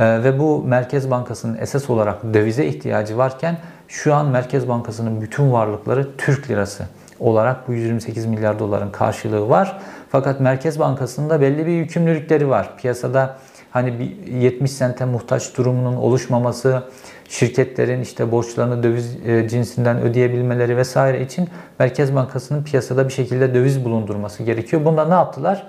ve 0.00 0.38
bu 0.38 0.62
Merkez 0.64 1.10
Bankası'nın 1.10 1.58
esas 1.58 1.90
olarak 1.90 2.34
dövize 2.34 2.66
ihtiyacı 2.66 3.18
varken 3.18 3.56
şu 3.88 4.14
an 4.14 4.26
Merkez 4.26 4.68
Bankası'nın 4.68 5.20
bütün 5.20 5.52
varlıkları 5.52 6.16
Türk 6.16 6.50
lirası 6.50 6.84
olarak 7.20 7.68
bu 7.68 7.72
128 7.72 8.26
milyar 8.26 8.58
doların 8.58 8.90
karşılığı 8.90 9.48
var. 9.48 9.78
Fakat 10.08 10.40
Merkez 10.40 10.78
Bankası'nda 10.78 11.40
belli 11.40 11.66
bir 11.66 11.72
yükümlülükleri 11.72 12.48
var. 12.48 12.76
Piyasada 12.76 13.36
hani 13.70 13.98
bir 13.98 14.32
70 14.32 14.70
sente 14.70 15.04
muhtaç 15.04 15.56
durumunun 15.56 15.96
oluşmaması, 15.96 16.82
şirketlerin 17.28 18.00
işte 18.00 18.32
borçlarını 18.32 18.82
döviz 18.82 19.16
e, 19.26 19.48
cinsinden 19.48 20.00
ödeyebilmeleri 20.00 20.76
vesaire 20.76 21.22
için 21.22 21.48
Merkez 21.78 22.14
Bankası'nın 22.14 22.64
piyasada 22.64 23.08
bir 23.08 23.12
şekilde 23.12 23.54
döviz 23.54 23.84
bulundurması 23.84 24.42
gerekiyor. 24.42 24.84
Bunda 24.84 25.04
ne 25.04 25.14
yaptılar? 25.14 25.66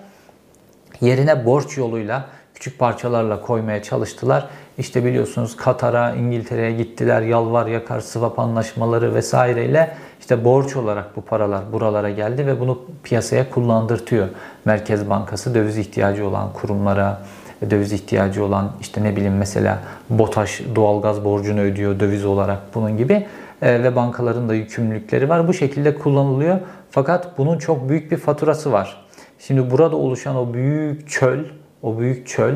Yerine 1.02 1.46
borç 1.46 1.78
yoluyla 1.78 2.26
küçük 2.62 2.80
parçalarla 2.80 3.42
koymaya 3.42 3.84
çalıştılar. 3.84 4.48
İşte 4.78 5.06
biliyorsunuz 5.06 5.56
Katar'a, 5.58 6.16
İngiltere'ye 6.16 6.72
gittiler. 6.72 7.22
Yalvar 7.22 7.68
yakar 7.68 8.00
swap 8.00 8.40
anlaşmaları 8.40 9.16
vesaireyle 9.16 9.98
işte 10.20 10.46
borç 10.46 10.76
olarak 10.76 11.16
bu 11.16 11.22
paralar 11.22 11.74
buralara 11.74 12.10
geldi 12.10 12.48
ve 12.48 12.60
bunu 12.60 12.82
piyasaya 13.04 13.50
kullandırtıyor. 13.50 14.28
Merkez 14.66 15.10
Bankası 15.10 15.56
döviz 15.56 15.78
ihtiyacı 15.78 16.28
olan 16.28 16.54
kurumlara, 16.54 17.22
döviz 17.70 17.94
ihtiyacı 17.94 18.46
olan 18.46 18.72
işte 18.82 19.04
ne 19.04 19.16
bileyim 19.16 19.38
mesela 19.38 19.80
BOTAŞ 20.10 20.62
doğalgaz 20.76 21.26
borcunu 21.26 21.60
ödüyor 21.60 22.00
döviz 22.00 22.26
olarak 22.26 22.60
bunun 22.76 22.98
gibi 22.98 23.28
e, 23.62 23.84
ve 23.84 23.96
bankaların 23.96 24.50
da 24.50 24.54
yükümlülükleri 24.54 25.30
var. 25.30 25.48
Bu 25.48 25.54
şekilde 25.54 25.96
kullanılıyor. 25.96 26.60
Fakat 26.92 27.38
bunun 27.38 27.58
çok 27.58 27.90
büyük 27.90 28.12
bir 28.12 28.18
faturası 28.18 28.72
var. 28.72 29.06
Şimdi 29.40 29.72
burada 29.72 29.96
oluşan 29.96 30.36
o 30.36 30.54
büyük 30.54 31.10
çöl, 31.10 31.40
o 31.84 32.00
büyük 32.00 32.28
çöl 32.28 32.54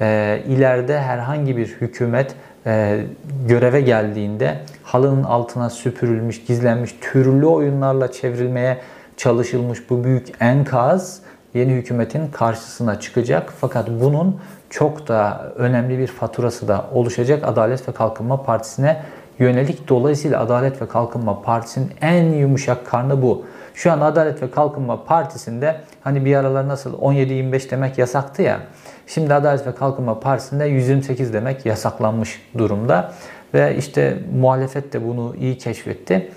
e, 0.00 0.40
ileride 0.48 1.00
herhangi 1.00 1.56
bir 1.56 1.66
hükümet 1.66 2.34
e, 2.66 3.00
göreve 3.48 3.80
geldiğinde 3.80 4.58
halının 4.82 5.24
altına 5.24 5.70
süpürülmüş, 5.70 6.44
gizlenmiş, 6.44 6.96
türlü 7.00 7.46
oyunlarla 7.46 8.12
çevrilmeye 8.12 8.78
çalışılmış 9.16 9.90
bu 9.90 10.04
büyük 10.04 10.26
enkaz 10.40 11.20
yeni 11.54 11.72
hükümetin 11.72 12.28
karşısına 12.28 13.00
çıkacak. 13.00 13.52
Fakat 13.60 13.88
bunun 14.00 14.40
çok 14.70 15.08
da 15.08 15.52
önemli 15.56 15.98
bir 15.98 16.06
faturası 16.06 16.68
da 16.68 16.84
oluşacak 16.92 17.48
Adalet 17.48 17.88
ve 17.88 17.92
Kalkınma 17.92 18.42
Partisi'ne 18.42 19.02
yönelik. 19.38 19.88
Dolayısıyla 19.88 20.40
Adalet 20.40 20.82
ve 20.82 20.88
Kalkınma 20.88 21.42
Partisi'nin 21.42 21.90
en 22.00 22.24
yumuşak 22.24 22.86
karnı 22.86 23.22
bu. 23.22 23.44
Şu 23.74 23.92
an 23.92 24.00
Adalet 24.00 24.42
ve 24.42 24.50
Kalkınma 24.50 25.04
Partisi'nde 25.04 25.80
hani 26.00 26.24
bir 26.24 26.36
aralar 26.36 26.68
nasıl 26.68 26.98
17-25 26.98 27.70
demek 27.70 27.98
yasaktı 27.98 28.42
ya. 28.42 28.60
Şimdi 29.06 29.34
Adalet 29.34 29.66
ve 29.66 29.74
Kalkınma 29.74 30.20
Partisi'nde 30.20 30.64
128 30.64 31.32
demek 31.32 31.66
yasaklanmış 31.66 32.42
durumda. 32.58 33.12
Ve 33.54 33.76
işte 33.76 34.18
muhalefet 34.40 34.92
de 34.92 35.08
bunu 35.08 35.36
iyi 35.36 35.58
keşfetti. 35.58 36.30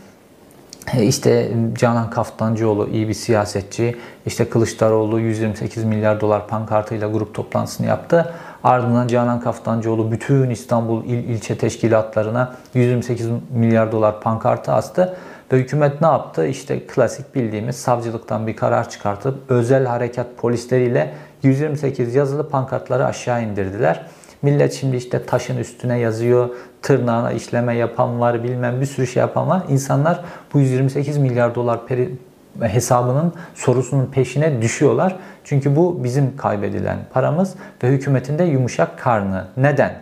E, 0.93 1.03
işte 1.03 1.51
Canan 1.77 2.09
Kaftancıoğlu 2.09 2.89
iyi 2.89 3.07
bir 3.07 3.13
siyasetçi. 3.13 3.97
İşte 4.25 4.49
Kılıçdaroğlu 4.49 5.19
128 5.19 5.83
milyar 5.83 6.21
dolar 6.21 6.47
pankartıyla 6.47 7.07
grup 7.07 7.33
toplantısını 7.33 7.87
yaptı. 7.87 8.33
Ardından 8.63 9.07
Canan 9.07 9.39
Kaftancıoğlu 9.39 10.11
bütün 10.11 10.49
İstanbul 10.49 11.05
il 11.05 11.29
ilçe 11.29 11.57
teşkilatlarına 11.57 12.53
128 12.73 13.27
milyar 13.53 13.91
dolar 13.91 14.21
pankartı 14.21 14.71
astı. 14.71 15.17
Ve 15.51 15.57
hükümet 15.57 16.01
ne 16.01 16.07
yaptı? 16.07 16.47
İşte 16.47 16.87
klasik 16.87 17.35
bildiğimiz 17.35 17.75
savcılıktan 17.75 18.47
bir 18.47 18.55
karar 18.55 18.89
çıkartıp 18.89 19.51
özel 19.51 19.85
harekat 19.85 20.27
polisleriyle 20.37 21.13
128 21.43 22.15
yazılı 22.15 22.49
pankartları 22.49 23.05
aşağı 23.05 23.43
indirdiler. 23.43 24.05
Millet 24.41 24.73
şimdi 24.73 24.95
işte 24.95 25.25
taşın 25.25 25.57
üstüne 25.57 25.99
yazıyor, 25.99 26.49
tırnağına 26.81 27.31
işleme 27.31 27.75
yapan 27.75 28.19
var, 28.19 28.43
bilmem 28.43 28.81
bir 28.81 28.85
sürü 28.85 29.07
şey 29.07 29.21
yapan 29.21 29.47
var. 29.49 29.61
İnsanlar 29.69 30.21
bu 30.53 30.59
128 30.59 31.17
milyar 31.17 31.55
dolar 31.55 31.87
peri, 31.87 32.15
hesabının 32.61 33.33
sorusunun 33.55 34.05
peşine 34.05 34.61
düşüyorlar. 34.61 35.15
Çünkü 35.43 35.75
bu 35.75 36.03
bizim 36.03 36.37
kaybedilen 36.37 36.97
paramız 37.13 37.55
ve 37.83 37.87
hükümetin 37.87 38.39
de 38.39 38.43
yumuşak 38.43 38.99
karnı. 38.99 39.47
Neden? 39.57 39.93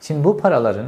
Şimdi 0.00 0.24
bu 0.24 0.38
paraların 0.38 0.86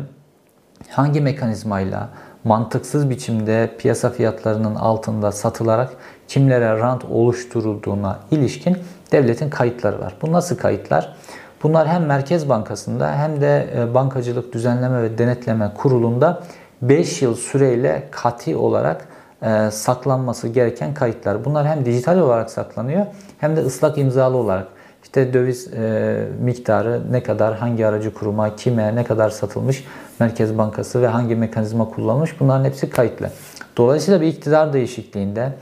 hangi 0.88 1.20
mekanizmayla 1.20 2.08
mantıksız 2.44 3.10
biçimde 3.10 3.70
piyasa 3.78 4.10
fiyatlarının 4.10 4.74
altında 4.74 5.32
satılarak 5.32 5.90
kimlere 6.28 6.78
rant 6.78 7.04
oluşturulduğuna 7.04 8.18
ilişkin 8.30 8.78
devletin 9.12 9.50
kayıtları 9.50 10.00
var. 10.00 10.14
Bu 10.22 10.32
nasıl 10.32 10.56
kayıtlar? 10.56 11.16
Bunlar 11.62 11.88
hem 11.88 12.06
Merkez 12.06 12.48
Bankası'nda 12.48 13.16
hem 13.16 13.40
de 13.40 13.68
e, 13.76 13.94
Bankacılık 13.94 14.52
Düzenleme 14.52 15.02
ve 15.02 15.18
Denetleme 15.18 15.72
Kurulu'nda 15.74 16.42
5 16.82 17.22
yıl 17.22 17.34
süreyle 17.34 18.08
kati 18.10 18.56
olarak 18.56 19.08
e, 19.42 19.70
saklanması 19.70 20.48
gereken 20.48 20.94
kayıtlar. 20.94 21.44
Bunlar 21.44 21.66
hem 21.66 21.84
dijital 21.84 22.18
olarak 22.18 22.50
saklanıyor 22.50 23.06
hem 23.38 23.56
de 23.56 23.60
ıslak 23.60 23.98
imzalı 23.98 24.36
olarak. 24.36 24.66
İşte 25.02 25.34
döviz 25.34 25.72
e, 25.72 26.28
miktarı 26.40 27.12
ne 27.12 27.22
kadar, 27.22 27.56
hangi 27.56 27.86
aracı 27.86 28.14
kuruma, 28.14 28.56
kime, 28.56 28.96
ne 28.96 29.04
kadar 29.04 29.30
satılmış, 29.30 29.84
Merkez 30.20 30.58
Bankası 30.58 31.02
ve 31.02 31.06
hangi 31.06 31.36
mekanizma 31.36 31.90
kullanmış 31.90 32.40
bunların 32.40 32.64
hepsi 32.64 32.90
kayıtlı. 32.90 33.30
Dolayısıyla 33.76 34.20
bir 34.20 34.26
iktidar 34.26 34.72
değişikliğinde 34.72 35.52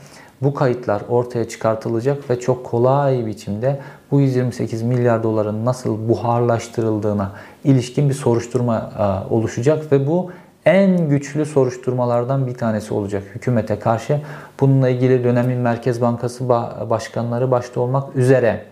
bu 0.41 0.53
kayıtlar 0.53 1.01
ortaya 1.09 1.49
çıkartılacak 1.49 2.29
ve 2.29 2.39
çok 2.39 2.65
kolay 2.65 3.25
biçimde 3.25 3.79
bu 4.11 4.21
128 4.21 4.81
milyar 4.81 5.23
doların 5.23 5.65
nasıl 5.65 6.09
buharlaştırıldığına 6.09 7.31
ilişkin 7.63 8.09
bir 8.09 8.13
soruşturma 8.13 8.91
e, 8.99 9.33
oluşacak 9.33 9.91
ve 9.91 10.07
bu 10.07 10.31
en 10.65 11.09
güçlü 11.09 11.45
soruşturmalardan 11.45 12.47
bir 12.47 12.53
tanesi 12.53 12.93
olacak 12.93 13.23
hükümete 13.35 13.79
karşı. 13.79 14.21
Bununla 14.59 14.89
ilgili 14.89 15.23
dönemin 15.23 15.57
Merkez 15.57 16.01
Bankası 16.01 16.49
başkanları 16.89 17.51
başta 17.51 17.81
olmak 17.81 18.15
üzere 18.15 18.65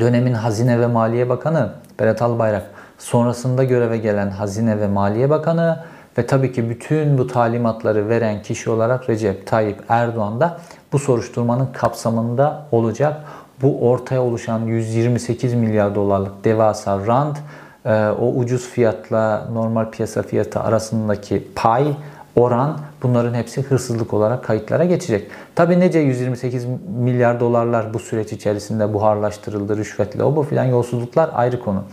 dönemin 0.00 0.32
Hazine 0.32 0.80
ve 0.80 0.86
Maliye 0.86 1.28
Bakanı 1.28 1.72
Berat 2.00 2.22
Albayrak, 2.22 2.70
sonrasında 2.98 3.64
göreve 3.64 3.98
gelen 3.98 4.30
Hazine 4.30 4.80
ve 4.80 4.86
Maliye 4.88 5.30
Bakanı 5.30 5.84
ve 6.18 6.26
tabii 6.26 6.52
ki 6.52 6.70
bütün 6.70 7.18
bu 7.18 7.26
talimatları 7.26 8.08
veren 8.08 8.42
kişi 8.42 8.70
olarak 8.70 9.08
Recep 9.08 9.46
Tayyip 9.46 9.84
Erdoğan 9.88 10.40
da 10.40 10.60
bu 10.92 10.98
soruşturmanın 10.98 11.66
kapsamında 11.72 12.66
olacak. 12.72 13.24
Bu 13.62 13.90
ortaya 13.90 14.22
oluşan 14.22 14.60
128 14.60 15.54
milyar 15.54 15.94
dolarlık 15.94 16.44
devasa 16.44 17.06
rant 17.06 17.38
o 18.20 18.32
ucuz 18.36 18.68
fiyatla 18.68 19.48
normal 19.52 19.90
piyasa 19.90 20.22
fiyatı 20.22 20.60
arasındaki 20.60 21.48
pay, 21.54 21.96
oran 22.36 22.78
bunların 23.02 23.34
hepsi 23.34 23.62
hırsızlık 23.62 24.14
olarak 24.14 24.44
kayıtlara 24.44 24.84
geçecek. 24.84 25.30
Tabi 25.54 25.80
nece 25.80 25.98
128 25.98 26.66
milyar 26.98 27.40
dolarlar 27.40 27.94
bu 27.94 27.98
süreç 27.98 28.32
içerisinde 28.32 28.94
buharlaştırıldı 28.94 29.76
rüşvetle 29.76 30.24
o 30.24 30.36
bu 30.36 30.42
filan 30.42 30.64
yolsuzluklar 30.64 31.30
ayrı 31.34 31.60
konu. 31.60 31.84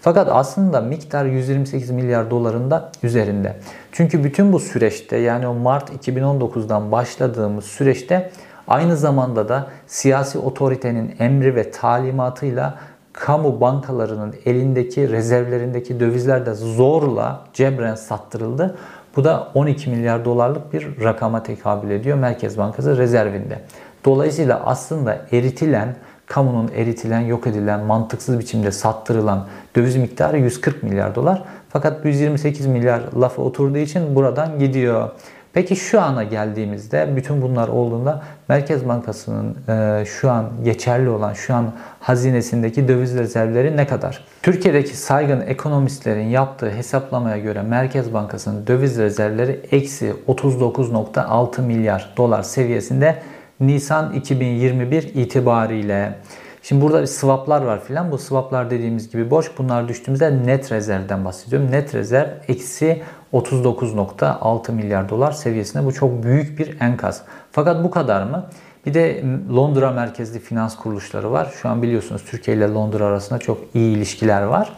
Fakat 0.00 0.28
aslında 0.32 0.80
miktar 0.80 1.24
128 1.24 1.90
milyar 1.90 2.30
doların 2.30 2.70
da 2.70 2.90
üzerinde. 3.02 3.56
Çünkü 3.92 4.24
bütün 4.24 4.52
bu 4.52 4.60
süreçte 4.60 5.16
yani 5.16 5.46
o 5.46 5.54
Mart 5.54 6.06
2019'dan 6.08 6.92
başladığımız 6.92 7.64
süreçte 7.64 8.30
aynı 8.68 8.96
zamanda 8.96 9.48
da 9.48 9.66
siyasi 9.86 10.38
otoritenin 10.38 11.16
emri 11.18 11.56
ve 11.56 11.70
talimatıyla 11.70 12.74
kamu 13.14 13.60
bankalarının 13.60 14.34
elindeki 14.44 15.10
rezervlerindeki 15.10 16.00
dövizler 16.00 16.46
de 16.46 16.54
zorla 16.54 17.40
cebren 17.52 17.94
sattırıldı. 17.94 18.76
Bu 19.16 19.24
da 19.24 19.48
12 19.54 19.90
milyar 19.90 20.24
dolarlık 20.24 20.72
bir 20.72 21.04
rakama 21.04 21.42
tekabül 21.42 21.90
ediyor 21.90 22.18
Merkez 22.18 22.58
Bankası 22.58 22.98
rezervinde. 22.98 23.60
Dolayısıyla 24.04 24.62
aslında 24.64 25.18
eritilen, 25.32 25.96
kamunun 26.26 26.70
eritilen, 26.74 27.20
yok 27.20 27.46
edilen, 27.46 27.80
mantıksız 27.80 28.38
biçimde 28.38 28.72
sattırılan 28.72 29.46
döviz 29.76 29.96
miktarı 29.96 30.38
140 30.38 30.82
milyar 30.82 31.14
dolar. 31.14 31.42
Fakat 31.68 32.04
128 32.04 32.66
milyar 32.66 33.02
lafa 33.20 33.42
oturduğu 33.42 33.78
için 33.78 34.14
buradan 34.14 34.58
gidiyor. 34.58 35.10
Peki 35.54 35.76
şu 35.76 36.00
ana 36.00 36.22
geldiğimizde 36.22 37.16
bütün 37.16 37.42
bunlar 37.42 37.68
olduğunda 37.68 38.22
Merkez 38.48 38.88
Bankası'nın 38.88 39.56
e, 39.68 40.04
şu 40.04 40.30
an 40.30 40.50
geçerli 40.64 41.08
olan 41.08 41.32
şu 41.32 41.54
an 41.54 41.72
hazinesindeki 42.00 42.88
döviz 42.88 43.18
rezervleri 43.18 43.76
ne 43.76 43.86
kadar? 43.86 44.24
Türkiye'deki 44.42 44.96
saygın 44.96 45.40
ekonomistlerin 45.40 46.28
yaptığı 46.28 46.70
hesaplamaya 46.70 47.38
göre 47.38 47.62
Merkez 47.62 48.14
Bankası'nın 48.14 48.66
döviz 48.66 48.98
rezervleri 48.98 49.60
eksi 49.70 50.14
39.6 50.28 51.62
milyar 51.62 52.14
dolar 52.16 52.42
seviyesinde 52.42 53.22
Nisan 53.60 54.12
2021 54.12 55.02
itibariyle. 55.02 56.14
Şimdi 56.62 56.82
burada 56.82 57.02
bir 57.02 57.06
swaplar 57.06 57.62
var 57.62 57.84
filan. 57.84 58.12
Bu 58.12 58.18
swaplar 58.18 58.70
dediğimiz 58.70 59.10
gibi 59.10 59.30
boş. 59.30 59.50
Bunlar 59.58 59.88
düştüğümüzde 59.88 60.46
net 60.46 60.72
rezervden 60.72 61.24
bahsediyorum. 61.24 61.70
Net 61.70 61.94
rezerv 61.94 62.28
eksi 62.48 63.02
39.6 63.34 64.72
milyar 64.72 65.08
dolar 65.08 65.32
seviyesinde. 65.32 65.84
Bu 65.84 65.92
çok 65.92 66.22
büyük 66.22 66.58
bir 66.58 66.80
enkaz. 66.80 67.22
Fakat 67.52 67.84
bu 67.84 67.90
kadar 67.90 68.22
mı? 68.22 68.46
Bir 68.86 68.94
de 68.94 69.24
Londra 69.54 69.90
merkezli 69.90 70.38
finans 70.38 70.76
kuruluşları 70.76 71.32
var. 71.32 71.52
Şu 71.62 71.68
an 71.68 71.82
biliyorsunuz 71.82 72.24
Türkiye 72.24 72.56
ile 72.56 72.68
Londra 72.68 73.04
arasında 73.04 73.38
çok 73.38 73.58
iyi 73.74 73.96
ilişkiler 73.96 74.42
var. 74.42 74.72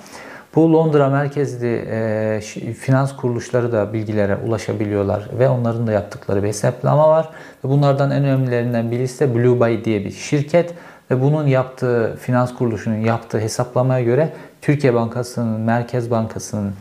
Bu 0.54 0.72
Londra 0.72 1.08
merkezli 1.08 1.88
e, 1.90 2.40
finans 2.80 3.16
kuruluşları 3.16 3.72
da 3.72 3.92
bilgilere 3.92 4.36
ulaşabiliyorlar 4.36 5.28
ve 5.38 5.48
onların 5.48 5.86
da 5.86 5.92
yaptıkları 5.92 6.42
bir 6.42 6.48
hesaplama 6.48 7.08
var. 7.08 7.28
Ve 7.64 7.68
bunlardan 7.68 8.10
en 8.10 8.24
önemlilerinden 8.24 8.90
birisi 8.90 9.20
de 9.20 9.34
Blue 9.34 9.60
Bay 9.60 9.84
diye 9.84 10.04
bir 10.04 10.10
şirket 10.10 10.74
ve 11.10 11.22
bunun 11.22 11.46
yaptığı 11.46 12.16
finans 12.20 12.54
kuruluşunun 12.54 12.96
yaptığı 12.96 13.40
hesaplamaya 13.40 14.04
göre 14.04 14.32
Türkiye 14.62 14.94
Bankası'nın, 14.94 15.60
Merkez 15.60 16.10
Bankası'nın 16.10 16.72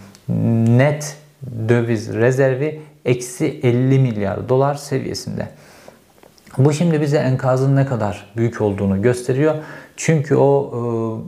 net 0.78 1.25
döviz 1.70 2.14
rezervi 2.14 2.82
eksi 3.06 3.60
50 3.64 4.00
milyar 4.00 4.50
dolar 4.50 4.76
seviyesinde. 4.76 5.48
Bu 6.58 6.74
şimdi 6.74 7.02
bize 7.02 7.18
enkazın 7.18 7.76
ne 7.76 7.86
kadar 7.86 8.26
büyük 8.38 8.62
olduğunu 8.62 9.02
gösteriyor. 9.02 9.56
Çünkü 9.98 10.36
o 10.36 11.22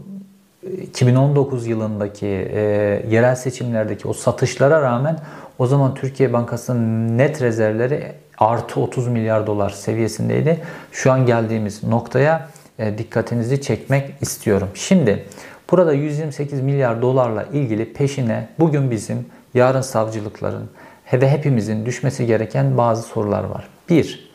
2019 0.82 1.68
e, 1.68 1.70
yılındaki 1.70 2.28
e, 2.28 2.62
yerel 3.10 3.36
seçimlerdeki 3.36 4.08
o 4.08 4.14
satışlara 4.14 4.82
rağmen 4.82 5.20
o 5.60 5.68
zaman 5.68 5.94
Türkiye 5.94 6.34
Bankası'nın 6.34 7.18
net 7.18 7.42
rezervleri 7.42 8.12
artı 8.38 8.80
30 8.80 9.08
milyar 9.08 9.48
dolar 9.48 9.70
seviyesindeydi. 9.70 10.60
Şu 10.92 11.12
an 11.12 11.26
geldiğimiz 11.26 11.84
noktaya 11.84 12.50
e, 12.80 12.98
dikkatinizi 12.98 13.62
çekmek 13.62 14.14
istiyorum. 14.22 14.68
Şimdi 14.74 15.26
burada 15.72 15.94
128 15.94 16.62
milyar 16.62 17.02
dolarla 17.02 17.44
ilgili 17.44 17.94
peşine 17.94 18.48
bugün 18.60 18.92
bizim 18.92 19.26
yarın 19.58 19.82
savcılıkların 19.82 20.70
ve 21.14 21.30
hepimizin 21.30 21.86
düşmesi 21.86 22.26
gereken 22.26 22.78
bazı 22.78 23.02
sorular 23.02 23.44
var. 23.44 23.68
Bir, 23.90 24.32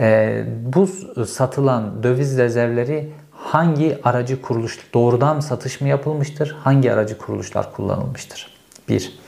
e, 0.00 0.44
bu 0.64 0.86
satılan 1.26 2.02
döviz 2.02 2.38
rezervleri 2.38 3.12
hangi 3.30 3.98
aracı 4.04 4.42
kuruluş 4.42 4.78
doğrudan 4.94 5.40
satış 5.40 5.80
mı 5.80 5.88
yapılmıştır? 5.88 6.56
Hangi 6.64 6.92
aracı 6.92 7.18
kuruluşlar 7.18 7.72
kullanılmıştır? 7.72 8.52
Bir, 8.88 9.18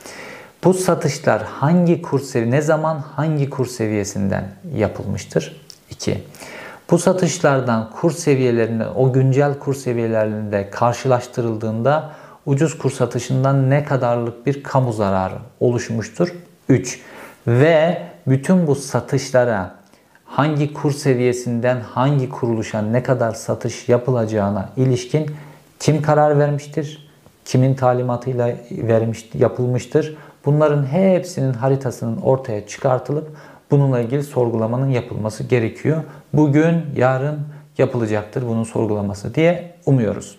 bu 0.64 0.74
satışlar 0.74 1.42
hangi 1.42 2.02
kur 2.02 2.20
sevi 2.20 2.50
ne 2.50 2.62
zaman 2.62 2.98
hangi 2.98 3.50
kur 3.50 3.66
seviyesinden 3.66 4.44
yapılmıştır? 4.76 5.66
İki, 5.90 6.24
bu 6.90 6.98
satışlardan 6.98 7.90
kur 7.90 8.10
seviyelerinde 8.10 8.86
o 8.88 9.12
güncel 9.12 9.58
kur 9.58 9.74
seviyelerinde 9.74 10.70
karşılaştırıldığında 10.70 12.10
ucuz 12.46 12.78
kur 12.78 12.90
satışından 12.90 13.70
ne 13.70 13.84
kadarlık 13.84 14.46
bir 14.46 14.62
kamu 14.62 14.92
zararı 14.92 15.38
oluşmuştur? 15.60 16.34
3. 16.68 17.00
Ve 17.46 18.02
bütün 18.26 18.66
bu 18.66 18.74
satışlara 18.74 19.74
hangi 20.24 20.72
kur 20.72 20.92
seviyesinden 20.92 21.80
hangi 21.80 22.28
kuruluşa 22.28 22.82
ne 22.82 23.02
kadar 23.02 23.32
satış 23.32 23.88
yapılacağına 23.88 24.68
ilişkin 24.76 25.30
kim 25.80 26.02
karar 26.02 26.38
vermiştir? 26.38 27.08
Kimin 27.44 27.74
talimatıyla 27.74 28.56
vermiş, 28.70 29.30
yapılmıştır? 29.34 30.16
Bunların 30.44 30.86
hepsinin 30.86 31.52
haritasının 31.52 32.16
ortaya 32.16 32.66
çıkartılıp 32.66 33.36
bununla 33.70 34.00
ilgili 34.00 34.22
sorgulamanın 34.22 34.90
yapılması 34.90 35.44
gerekiyor. 35.44 36.02
Bugün, 36.32 36.82
yarın 36.96 37.38
yapılacaktır 37.78 38.48
bunun 38.48 38.64
sorgulaması 38.64 39.34
diye 39.34 39.74
umuyoruz. 39.86 40.38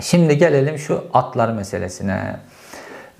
Şimdi 0.00 0.38
gelelim 0.38 0.78
şu 0.78 1.04
atlar 1.14 1.52
meselesine. 1.52 2.36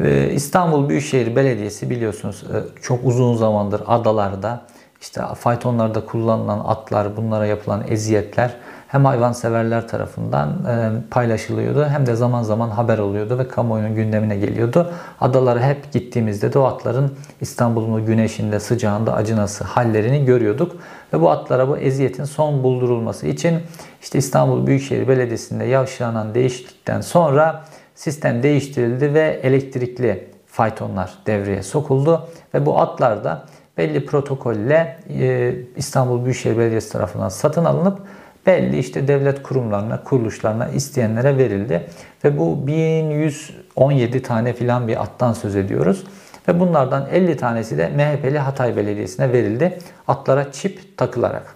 Ee, 0.00 0.30
İstanbul 0.32 0.88
Büyükşehir 0.88 1.36
Belediyesi 1.36 1.90
biliyorsunuz 1.90 2.44
e, 2.54 2.82
çok 2.82 3.04
uzun 3.04 3.36
zamandır 3.36 3.82
adalarda 3.86 4.62
işte 5.00 5.20
faytonlarda 5.38 6.06
kullanılan 6.06 6.58
atlar, 6.58 7.16
bunlara 7.16 7.46
yapılan 7.46 7.84
eziyetler 7.88 8.54
hem 8.88 9.04
hayvanseverler 9.04 9.88
tarafından 9.88 10.48
e, 10.48 10.90
paylaşılıyordu 11.10 11.84
hem 11.84 12.06
de 12.06 12.16
zaman 12.16 12.42
zaman 12.42 12.68
haber 12.70 12.98
oluyordu 12.98 13.38
ve 13.38 13.48
kamuoyunun 13.48 13.94
gündemine 13.94 14.36
geliyordu. 14.36 14.92
Adalara 15.20 15.60
hep 15.60 15.92
gittiğimizde 15.92 16.52
de 16.52 16.58
o 16.58 16.64
atların 16.64 17.14
İstanbul'un 17.40 18.06
güneşinde, 18.06 18.60
sıcağında 18.60 19.14
acınası 19.14 19.64
hallerini 19.64 20.24
görüyorduk. 20.24 20.76
Ve 21.12 21.20
bu 21.20 21.30
atlara 21.30 21.68
bu 21.68 21.76
eziyetin 21.76 22.24
son 22.24 22.62
buldurulması 22.62 23.26
için 23.26 23.58
işte 24.02 24.18
İstanbul 24.18 24.66
Büyükşehir 24.66 25.08
Belediyesi'nde 25.08 25.64
yaşanan 25.64 26.34
değişiklikten 26.34 27.00
sonra 27.00 27.64
sistem 27.94 28.42
değiştirildi 28.42 29.14
ve 29.14 29.40
elektrikli 29.42 30.28
faytonlar 30.46 31.14
devreye 31.26 31.62
sokuldu 31.62 32.28
ve 32.54 32.66
bu 32.66 32.80
atlar 32.80 33.24
da 33.24 33.44
belli 33.78 34.06
protokolle 34.06 34.98
e, 35.10 35.54
İstanbul 35.76 36.24
Büyükşehir 36.24 36.58
Belediyesi 36.58 36.92
tarafından 36.92 37.28
satın 37.28 37.64
alınıp 37.64 37.98
belli 38.46 38.78
işte 38.78 39.08
devlet 39.08 39.42
kurumlarına, 39.42 40.04
kuruluşlarına, 40.04 40.68
isteyenlere 40.68 41.38
verildi. 41.38 41.86
Ve 42.24 42.38
bu 42.38 42.66
1117 42.66 44.22
tane 44.22 44.52
filan 44.52 44.88
bir 44.88 45.02
attan 45.02 45.32
söz 45.32 45.56
ediyoruz. 45.56 46.04
Ve 46.48 46.60
bunlardan 46.60 47.08
50 47.12 47.36
tanesi 47.36 47.78
de 47.78 47.88
MHP'li 47.88 48.38
Hatay 48.38 48.76
Belediyesi'ne 48.76 49.32
verildi. 49.32 49.78
Atlara 50.08 50.52
çip 50.52 50.98
takılarak. 50.98 51.54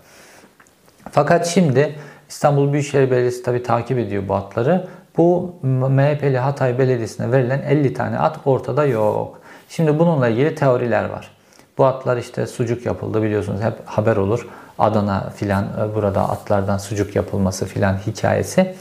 Fakat 1.11 1.47
şimdi 1.47 1.95
İstanbul 2.29 2.73
Büyükşehir 2.73 3.11
Belediyesi 3.11 3.43
tabi 3.43 3.63
takip 3.63 3.99
ediyor 3.99 4.29
bu 4.29 4.35
atları. 4.35 4.89
Bu 5.17 5.55
MHP'li 5.63 6.39
Hatay 6.39 6.79
Belediyesi'ne 6.79 7.33
verilen 7.33 7.63
50 7.69 7.95
tane 7.95 8.19
at 8.19 8.39
ortada 8.45 8.87
yok. 8.87 9.41
Şimdi 9.69 9.99
bununla 9.99 10.29
ilgili 10.29 10.55
teoriler 10.55 11.05
var. 11.05 11.31
Bu 11.79 11.85
atlar 11.85 12.17
işte 12.17 12.47
sucuk 12.47 12.87
yapıldı 12.87 13.23
biliyorsunuz 13.23 13.61
hep 13.63 13.75
haber 13.85 14.17
olur. 14.17 14.49
Adana 14.79 15.31
filan 15.37 15.65
e, 15.65 15.95
burada 15.95 16.29
atlardan 16.29 16.79
sucuk 16.79 17.17
yapılması 17.17 17.67
filan 17.67 17.97
hikayesi. 18.07 18.75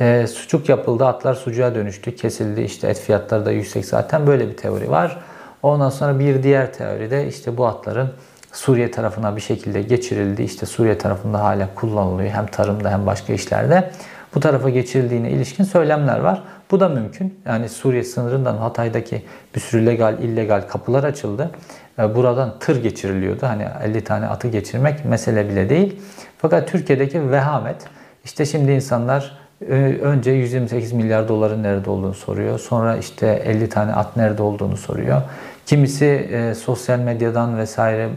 E, 0.00 0.26
sucuk 0.26 0.68
yapıldı 0.68 1.06
atlar 1.06 1.34
sucuğa 1.34 1.74
dönüştü 1.74 2.16
kesildi 2.16 2.60
işte 2.60 2.88
et 2.88 3.00
fiyatları 3.00 3.46
da 3.46 3.50
yüksek 3.50 3.84
zaten 3.84 4.26
böyle 4.26 4.48
bir 4.48 4.56
teori 4.56 4.90
var. 4.90 5.18
Ondan 5.62 5.90
sonra 5.90 6.18
bir 6.18 6.42
diğer 6.42 6.72
teori 6.72 7.10
de 7.10 7.28
işte 7.28 7.56
bu 7.56 7.66
atların 7.66 8.10
Suriye 8.52 8.90
tarafına 8.90 9.36
bir 9.36 9.40
şekilde 9.40 9.82
geçirildi. 9.82 10.42
İşte 10.42 10.66
Suriye 10.66 10.98
tarafında 10.98 11.40
hala 11.44 11.68
kullanılıyor 11.74 12.30
hem 12.30 12.46
tarımda 12.46 12.90
hem 12.90 13.06
başka 13.06 13.32
işlerde. 13.32 13.90
Bu 14.34 14.40
tarafa 14.40 14.70
geçirildiğine 14.70 15.30
ilişkin 15.30 15.64
söylemler 15.64 16.18
var. 16.18 16.42
Bu 16.70 16.80
da 16.80 16.88
mümkün. 16.88 17.40
Yani 17.46 17.68
Suriye 17.68 18.04
sınırından 18.04 18.56
Hatay'daki 18.56 19.22
bir 19.54 19.60
sürü 19.60 19.86
legal, 19.86 20.18
illegal 20.18 20.62
kapılar 20.68 21.04
açıldı. 21.04 21.50
E, 21.98 22.14
buradan 22.14 22.58
tır 22.60 22.82
geçiriliyordu. 22.82 23.46
Hani 23.46 23.66
50 23.84 24.04
tane 24.04 24.26
atı 24.26 24.48
geçirmek 24.48 25.04
mesele 25.04 25.48
bile 25.48 25.68
değil. 25.68 26.00
Fakat 26.38 26.68
Türkiye'deki 26.68 27.30
vehamet 27.30 27.76
işte 28.24 28.46
şimdi 28.46 28.72
insanlar 28.72 29.38
e, 29.68 29.74
önce 30.02 30.30
128 30.30 30.92
milyar 30.92 31.28
doların 31.28 31.62
nerede 31.62 31.90
olduğunu 31.90 32.14
soruyor. 32.14 32.58
Sonra 32.58 32.96
işte 32.96 33.26
50 33.26 33.68
tane 33.68 33.92
at 33.92 34.16
nerede 34.16 34.42
olduğunu 34.42 34.76
soruyor. 34.76 35.22
Kimisi 35.66 36.04
e, 36.04 36.54
sosyal 36.54 36.98
medyadan 36.98 37.58
vesaire 37.58 38.08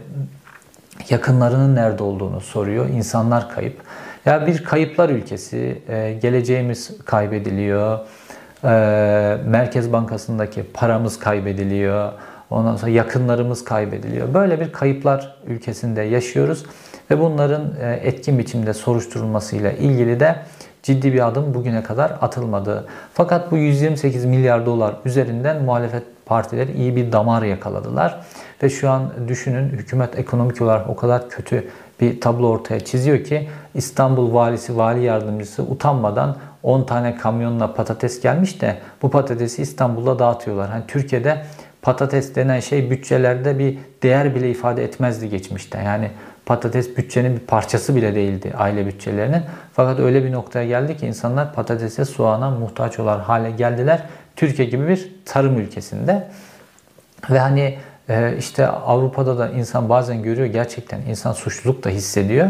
yakınlarının 1.10 1.74
nerede 1.74 2.02
olduğunu 2.02 2.40
soruyor. 2.40 2.88
İnsanlar 2.88 3.54
kayıp. 3.54 3.80
Ya 4.26 4.46
bir 4.46 4.64
kayıplar 4.64 5.08
ülkesi. 5.08 5.82
E, 5.88 6.18
geleceğimiz 6.22 6.98
kaybediliyor. 7.04 7.98
E, 8.64 8.70
Merkez 9.46 9.92
Bankası'ndaki 9.92 10.62
paramız 10.74 11.18
kaybediliyor. 11.18 12.12
Ondan 12.50 12.76
sonra 12.76 12.90
yakınlarımız 12.90 13.64
kaybediliyor. 13.64 14.34
Böyle 14.34 14.60
bir 14.60 14.72
kayıplar 14.72 15.36
ülkesinde 15.46 16.02
yaşıyoruz 16.02 16.64
ve 17.10 17.20
bunların 17.20 17.62
e, 17.80 17.92
etkin 17.92 18.38
biçimde 18.38 18.74
soruşturulmasıyla 18.74 19.72
ilgili 19.72 20.20
de 20.20 20.36
ciddi 20.82 21.12
bir 21.12 21.28
adım 21.28 21.54
bugüne 21.54 21.82
kadar 21.82 22.12
atılmadı. 22.20 22.86
Fakat 23.14 23.50
bu 23.50 23.56
128 23.56 24.24
milyar 24.24 24.66
dolar 24.66 24.94
üzerinden 25.04 25.62
muhalefet 25.62 26.02
partileri 26.26 26.72
iyi 26.72 26.96
bir 26.96 27.12
damar 27.12 27.42
yakaladılar. 27.42 28.20
Ve 28.62 28.70
şu 28.70 28.90
an 28.90 29.12
düşünün 29.28 29.68
hükümet 29.68 30.18
ekonomik 30.18 30.62
olarak 30.62 30.88
o 30.88 30.96
kadar 30.96 31.28
kötü 31.28 31.68
bir 32.00 32.20
tablo 32.20 32.48
ortaya 32.48 32.80
çiziyor 32.80 33.24
ki 33.24 33.48
İstanbul 33.74 34.34
valisi, 34.34 34.76
vali 34.76 35.04
yardımcısı 35.04 35.62
utanmadan 35.62 36.36
10 36.62 36.84
tane 36.84 37.16
kamyonla 37.16 37.74
patates 37.74 38.20
gelmiş 38.20 38.60
de 38.60 38.76
bu 39.02 39.10
patatesi 39.10 39.62
İstanbul'da 39.62 40.18
dağıtıyorlar. 40.18 40.70
Hani 40.70 40.84
Türkiye'de 40.88 41.44
patates 41.82 42.34
denen 42.34 42.60
şey 42.60 42.90
bütçelerde 42.90 43.58
bir 43.58 43.78
değer 44.02 44.34
bile 44.34 44.50
ifade 44.50 44.84
etmezdi 44.84 45.28
geçmişte. 45.28 45.78
Yani 45.78 46.10
patates 46.46 46.96
bütçenin 46.96 47.34
bir 47.34 47.40
parçası 47.40 47.96
bile 47.96 48.14
değildi 48.14 48.52
aile 48.58 48.86
bütçelerinin. 48.86 49.42
Fakat 49.72 50.00
öyle 50.00 50.24
bir 50.24 50.32
noktaya 50.32 50.66
geldi 50.66 50.96
ki 50.96 51.06
insanlar 51.06 51.54
patatese, 51.54 52.04
soğana 52.04 52.50
muhtaç 52.50 52.98
olan 52.98 53.18
hale 53.18 53.50
geldiler. 53.50 54.02
Türkiye 54.36 54.68
gibi 54.68 54.88
bir 54.88 55.14
tarım 55.24 55.58
ülkesinde. 55.58 56.28
Ve 57.30 57.38
hani 57.38 57.78
e, 58.10 58.36
işte 58.38 58.66
Avrupa'da 58.66 59.38
da 59.38 59.48
insan 59.48 59.88
bazen 59.88 60.22
görüyor 60.22 60.46
gerçekten 60.46 61.00
insan 61.00 61.32
suçluluk 61.32 61.84
da 61.84 61.88
hissediyor. 61.88 62.48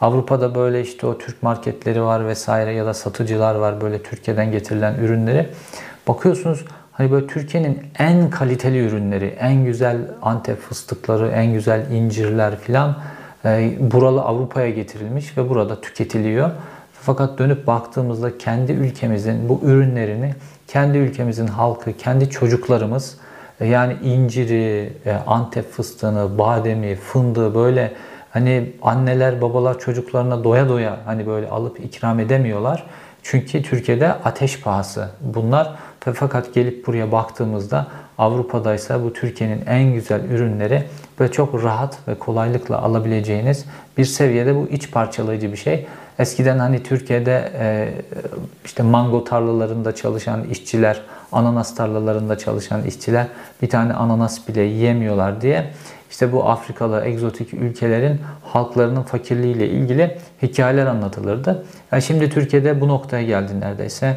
Avrupa'da 0.00 0.54
böyle 0.54 0.80
işte 0.80 1.06
o 1.06 1.18
Türk 1.18 1.42
marketleri 1.42 2.02
var 2.02 2.26
vesaire 2.26 2.72
ya 2.72 2.86
da 2.86 2.94
satıcılar 2.94 3.54
var 3.54 3.80
böyle 3.80 4.02
Türkiye'den 4.02 4.52
getirilen 4.52 4.94
ürünleri. 4.94 5.48
Bakıyorsunuz 6.08 6.64
Hani 6.96 7.10
böyle 7.10 7.26
Türkiye'nin 7.26 7.82
en 7.98 8.30
kaliteli 8.30 8.78
ürünleri, 8.78 9.26
en 9.26 9.64
güzel 9.64 9.98
Antep 10.22 10.60
fıstıkları, 10.60 11.28
en 11.28 11.52
güzel 11.52 11.90
incirler 11.90 12.58
filan 12.58 12.96
e, 13.44 13.72
buralı 13.80 14.22
Avrupa'ya 14.22 14.70
getirilmiş 14.70 15.38
ve 15.38 15.48
burada 15.48 15.80
tüketiliyor. 15.80 16.50
Fakat 16.92 17.38
dönüp 17.38 17.66
baktığımızda 17.66 18.38
kendi 18.38 18.72
ülkemizin 18.72 19.48
bu 19.48 19.60
ürünlerini 19.64 20.34
kendi 20.68 20.98
ülkemizin 20.98 21.46
halkı, 21.46 21.92
kendi 21.92 22.30
çocuklarımız 22.30 23.16
yani 23.60 23.96
inciri, 24.02 24.92
e, 25.06 25.12
Antep 25.26 25.72
fıstığını, 25.72 26.38
bademi, 26.38 26.94
fındığı 26.94 27.54
böyle 27.54 27.92
hani 28.30 28.72
anneler, 28.82 29.42
babalar 29.42 29.78
çocuklarına 29.78 30.44
doya 30.44 30.68
doya 30.68 30.96
hani 31.04 31.26
böyle 31.26 31.48
alıp 31.48 31.80
ikram 31.80 32.20
edemiyorlar. 32.20 32.86
Çünkü 33.22 33.62
Türkiye'de 33.62 34.08
ateş 34.08 34.60
pahası. 34.60 35.08
Bunlar 35.20 35.74
fakat 36.14 36.54
gelip 36.54 36.86
buraya 36.86 37.12
baktığımızda 37.12 37.86
Avrupa'daysa 38.18 39.04
bu 39.04 39.12
Türkiye'nin 39.12 39.66
en 39.66 39.92
güzel 39.92 40.24
ürünleri 40.24 40.82
böyle 41.18 41.32
çok 41.32 41.64
rahat 41.64 41.98
ve 42.08 42.14
kolaylıkla 42.14 42.82
alabileceğiniz 42.82 43.64
bir 43.98 44.04
seviyede 44.04 44.56
bu 44.56 44.68
iç 44.68 44.90
parçalayıcı 44.90 45.52
bir 45.52 45.56
şey. 45.56 45.86
Eskiden 46.18 46.58
hani 46.58 46.82
Türkiye'de 46.82 47.52
e, 47.58 47.88
işte 48.64 48.82
mango 48.82 49.24
tarlalarında 49.24 49.94
çalışan 49.94 50.44
işçiler, 50.44 51.02
ananas 51.32 51.74
tarlalarında 51.74 52.38
çalışan 52.38 52.84
işçiler 52.84 53.26
bir 53.62 53.68
tane 53.68 53.92
ananas 53.92 54.48
bile 54.48 54.62
yiyemiyorlar 54.62 55.40
diye 55.40 55.70
işte 56.10 56.32
bu 56.32 56.48
Afrikalı 56.48 57.04
egzotik 57.04 57.54
ülkelerin 57.54 58.20
halklarının 58.42 59.02
fakirliğiyle 59.02 59.68
ilgili 59.68 60.18
hikayeler 60.42 60.86
anlatılırdı. 60.86 61.64
Yani 61.92 62.02
şimdi 62.02 62.30
Türkiye'de 62.30 62.80
bu 62.80 62.88
noktaya 62.88 63.22
geldi 63.22 63.60
neredeyse. 63.60 64.16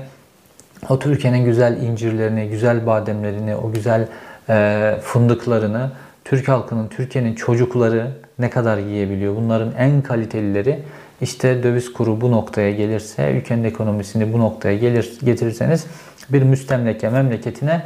O 0.89 0.99
Türkiye'nin 0.99 1.45
güzel 1.45 1.81
incirlerini, 1.81 2.49
güzel 2.49 2.85
bademlerini, 2.85 3.55
o 3.55 3.71
güzel 3.71 4.07
e, 4.49 4.95
fındıklarını 5.03 5.91
Türk 6.25 6.47
halkının, 6.47 6.87
Türkiye'nin 6.87 7.35
çocukları 7.35 8.07
ne 8.39 8.49
kadar 8.49 8.77
yiyebiliyor? 8.77 9.35
Bunların 9.35 9.71
en 9.77 10.01
kalitelileri 10.01 10.79
işte 11.21 11.63
döviz 11.63 11.93
kuru 11.93 12.21
bu 12.21 12.31
noktaya 12.31 12.71
gelirse, 12.71 13.31
ülkenin 13.31 13.63
ekonomisini 13.63 14.33
bu 14.33 14.39
noktaya 14.39 14.77
gelir, 14.77 15.17
getirirseniz 15.23 15.85
bir 16.33 16.41
müstemleke 16.41 17.09
memleketine 17.09 17.81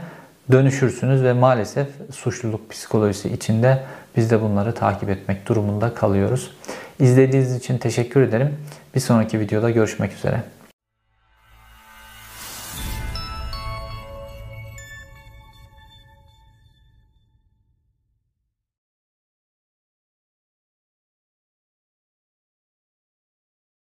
dönüşürsünüz 0.52 1.24
ve 1.24 1.34
maalesef 1.34 1.88
suçluluk 2.12 2.70
psikolojisi 2.70 3.30
içinde 3.30 3.80
biz 4.18 4.32
de 4.32 4.42
bunları 4.42 4.74
takip 4.76 5.10
etmek 5.10 5.48
durumunda 5.48 5.94
kalıyoruz. 5.94 6.52
İzlediğiniz 7.00 7.56
için 7.56 7.78
teşekkür 7.78 8.22
ederim. 8.22 8.58
Bir 8.96 9.00
sonraki 9.00 9.40
videoda 9.40 9.70
görüşmek 9.70 10.14
üzere. 10.14 10.44